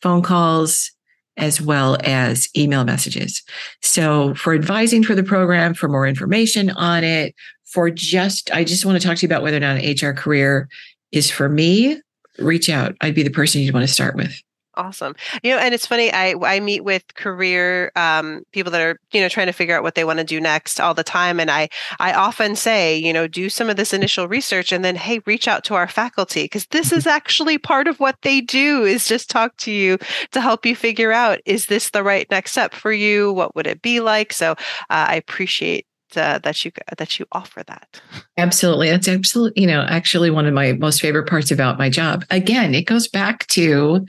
phone 0.00 0.22
calls, 0.22 0.90
as 1.36 1.60
well 1.60 1.96
as 2.04 2.48
email 2.56 2.84
messages. 2.84 3.42
So 3.80 4.34
for 4.34 4.54
advising 4.54 5.02
for 5.02 5.14
the 5.14 5.22
program, 5.22 5.74
for 5.74 5.88
more 5.88 6.06
information 6.06 6.70
on 6.70 7.04
it, 7.04 7.34
for 7.64 7.90
just, 7.90 8.50
I 8.52 8.64
just 8.64 8.84
want 8.84 9.00
to 9.00 9.06
talk 9.06 9.16
to 9.16 9.22
you 9.22 9.28
about 9.28 9.42
whether 9.42 9.56
or 9.56 9.60
not 9.60 9.78
an 9.78 9.96
HR 9.96 10.12
career 10.12 10.68
is 11.10 11.30
for 11.30 11.48
me, 11.48 12.00
reach 12.38 12.68
out. 12.68 12.94
I'd 13.00 13.14
be 13.14 13.22
the 13.22 13.30
person 13.30 13.62
you'd 13.62 13.74
want 13.74 13.86
to 13.86 13.92
start 13.92 14.14
with. 14.14 14.38
Awesome. 14.74 15.14
You 15.42 15.50
know, 15.50 15.58
and 15.58 15.74
it's 15.74 15.86
funny. 15.86 16.10
I 16.10 16.34
I 16.42 16.58
meet 16.60 16.82
with 16.82 17.14
career 17.14 17.92
um, 17.94 18.44
people 18.52 18.72
that 18.72 18.80
are 18.80 18.98
you 19.12 19.20
know 19.20 19.28
trying 19.28 19.48
to 19.48 19.52
figure 19.52 19.76
out 19.76 19.82
what 19.82 19.96
they 19.96 20.04
want 20.04 20.18
to 20.18 20.24
do 20.24 20.40
next 20.40 20.80
all 20.80 20.94
the 20.94 21.04
time, 21.04 21.38
and 21.38 21.50
I 21.50 21.68
I 22.00 22.14
often 22.14 22.56
say 22.56 22.96
you 22.96 23.12
know 23.12 23.28
do 23.28 23.50
some 23.50 23.68
of 23.68 23.76
this 23.76 23.92
initial 23.92 24.28
research, 24.28 24.72
and 24.72 24.82
then 24.82 24.96
hey, 24.96 25.20
reach 25.26 25.46
out 25.46 25.62
to 25.64 25.74
our 25.74 25.88
faculty 25.88 26.44
because 26.44 26.66
this 26.68 26.90
is 26.90 27.06
actually 27.06 27.58
part 27.58 27.86
of 27.86 28.00
what 28.00 28.16
they 28.22 28.40
do 28.40 28.82
is 28.82 29.06
just 29.06 29.28
talk 29.28 29.54
to 29.58 29.70
you 29.70 29.98
to 30.30 30.40
help 30.40 30.64
you 30.64 30.74
figure 30.74 31.12
out 31.12 31.40
is 31.44 31.66
this 31.66 31.90
the 31.90 32.02
right 32.02 32.26
next 32.30 32.52
step 32.52 32.72
for 32.72 32.92
you? 32.92 33.30
What 33.30 33.54
would 33.54 33.66
it 33.66 33.82
be 33.82 34.00
like? 34.00 34.32
So 34.32 34.52
uh, 34.52 34.54
I 34.88 35.16
appreciate. 35.16 35.86
Uh, 36.14 36.36
that 36.40 36.62
you 36.62 36.70
that 36.98 37.18
you 37.18 37.24
offer 37.32 37.62
that. 37.62 37.98
Absolutely. 38.36 38.90
That's 38.90 39.08
absolutely, 39.08 39.62
you 39.62 39.66
know, 39.66 39.86
actually 39.88 40.28
one 40.28 40.44
of 40.44 40.52
my 40.52 40.72
most 40.74 41.00
favorite 41.00 41.26
parts 41.26 41.50
about 41.50 41.78
my 41.78 41.88
job. 41.88 42.26
Again, 42.28 42.74
it 42.74 42.82
goes 42.82 43.08
back 43.08 43.46
to 43.46 44.04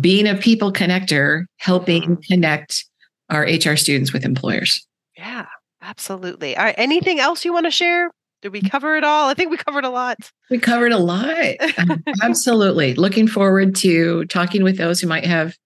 being 0.00 0.26
a 0.26 0.34
people 0.34 0.72
connector, 0.72 1.44
helping 1.56 2.02
Mhm. 2.16 2.26
connect 2.26 2.84
our 3.30 3.44
HR 3.44 3.76
students 3.76 4.12
with 4.12 4.24
employers. 4.24 4.86
Yeah, 5.16 5.46
absolutely. 5.82 6.56
All 6.56 6.64
right. 6.64 6.74
Anything 6.78 7.20
else 7.20 7.44
you 7.44 7.52
want 7.52 7.66
to 7.66 7.70
share? 7.70 8.10
Did 8.42 8.52
we 8.52 8.60
cover 8.62 8.96
it 8.96 9.02
all? 9.04 9.28
I 9.28 9.34
think 9.34 9.50
we 9.50 9.56
covered 9.56 9.84
a 9.84 9.90
lot. 9.90 10.16
We 10.48 10.58
covered 10.58 10.92
a 10.92 10.98
lot. 10.98 11.34
Absolutely. 12.22 12.94
Looking 12.94 13.26
forward 13.26 13.74
to 13.76 14.24
talking 14.26 14.62
with 14.62 14.78
those 14.78 15.00
who 15.00 15.08
might 15.08 15.24
have 15.26 15.56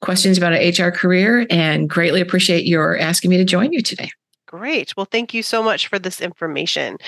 questions 0.00 0.38
about 0.38 0.54
an 0.54 0.66
HR 0.66 0.90
career 0.90 1.46
and 1.50 1.88
greatly 1.90 2.20
appreciate 2.22 2.64
your 2.64 2.96
asking 2.98 3.30
me 3.30 3.36
to 3.36 3.44
join 3.44 3.72
you 3.72 3.82
today. 3.82 4.10
Great. 4.52 4.94
Well, 4.98 5.08
thank 5.10 5.32
you 5.32 5.42
so 5.42 5.62
much 5.62 5.86
for 5.86 5.98
this 5.98 6.20
information. 6.20 6.98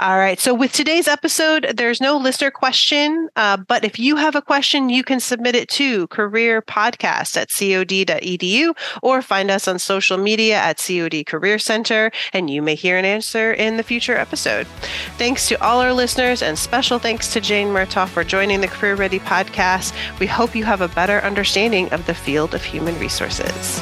All 0.00 0.18
right. 0.18 0.40
So, 0.40 0.52
with 0.52 0.72
today's 0.72 1.06
episode, 1.06 1.72
there's 1.76 2.00
no 2.00 2.16
listener 2.16 2.50
question, 2.50 3.28
uh, 3.36 3.56
but 3.56 3.84
if 3.84 4.00
you 4.00 4.16
have 4.16 4.34
a 4.34 4.42
question, 4.42 4.88
you 4.88 5.04
can 5.04 5.20
submit 5.20 5.54
it 5.54 5.68
to 5.68 6.08
careerpodcast 6.08 7.36
at 7.36 7.50
cod.edu 7.50 8.76
or 9.00 9.22
find 9.22 9.48
us 9.48 9.68
on 9.68 9.78
social 9.78 10.18
media 10.18 10.56
at 10.56 10.78
COD 10.84 11.22
Career 11.24 11.60
Center, 11.60 12.10
and 12.32 12.50
you 12.50 12.62
may 12.62 12.74
hear 12.74 12.98
an 12.98 13.04
answer 13.04 13.52
in 13.52 13.76
the 13.76 13.84
future 13.84 14.16
episode. 14.16 14.66
Thanks 15.18 15.46
to 15.46 15.62
all 15.62 15.80
our 15.80 15.92
listeners, 15.92 16.42
and 16.42 16.58
special 16.58 16.98
thanks 16.98 17.32
to 17.32 17.40
Jane 17.40 17.68
Murtaugh 17.68 18.08
for 18.08 18.24
joining 18.24 18.60
the 18.60 18.66
Career 18.66 18.96
Ready 18.96 19.20
podcast. 19.20 19.94
We 20.18 20.26
hope 20.26 20.56
you 20.56 20.64
have 20.64 20.80
a 20.80 20.88
better 20.88 21.20
understanding 21.20 21.92
of 21.92 22.06
the 22.06 22.14
field 22.14 22.56
of 22.56 22.64
human 22.64 22.98
resources. 22.98 23.80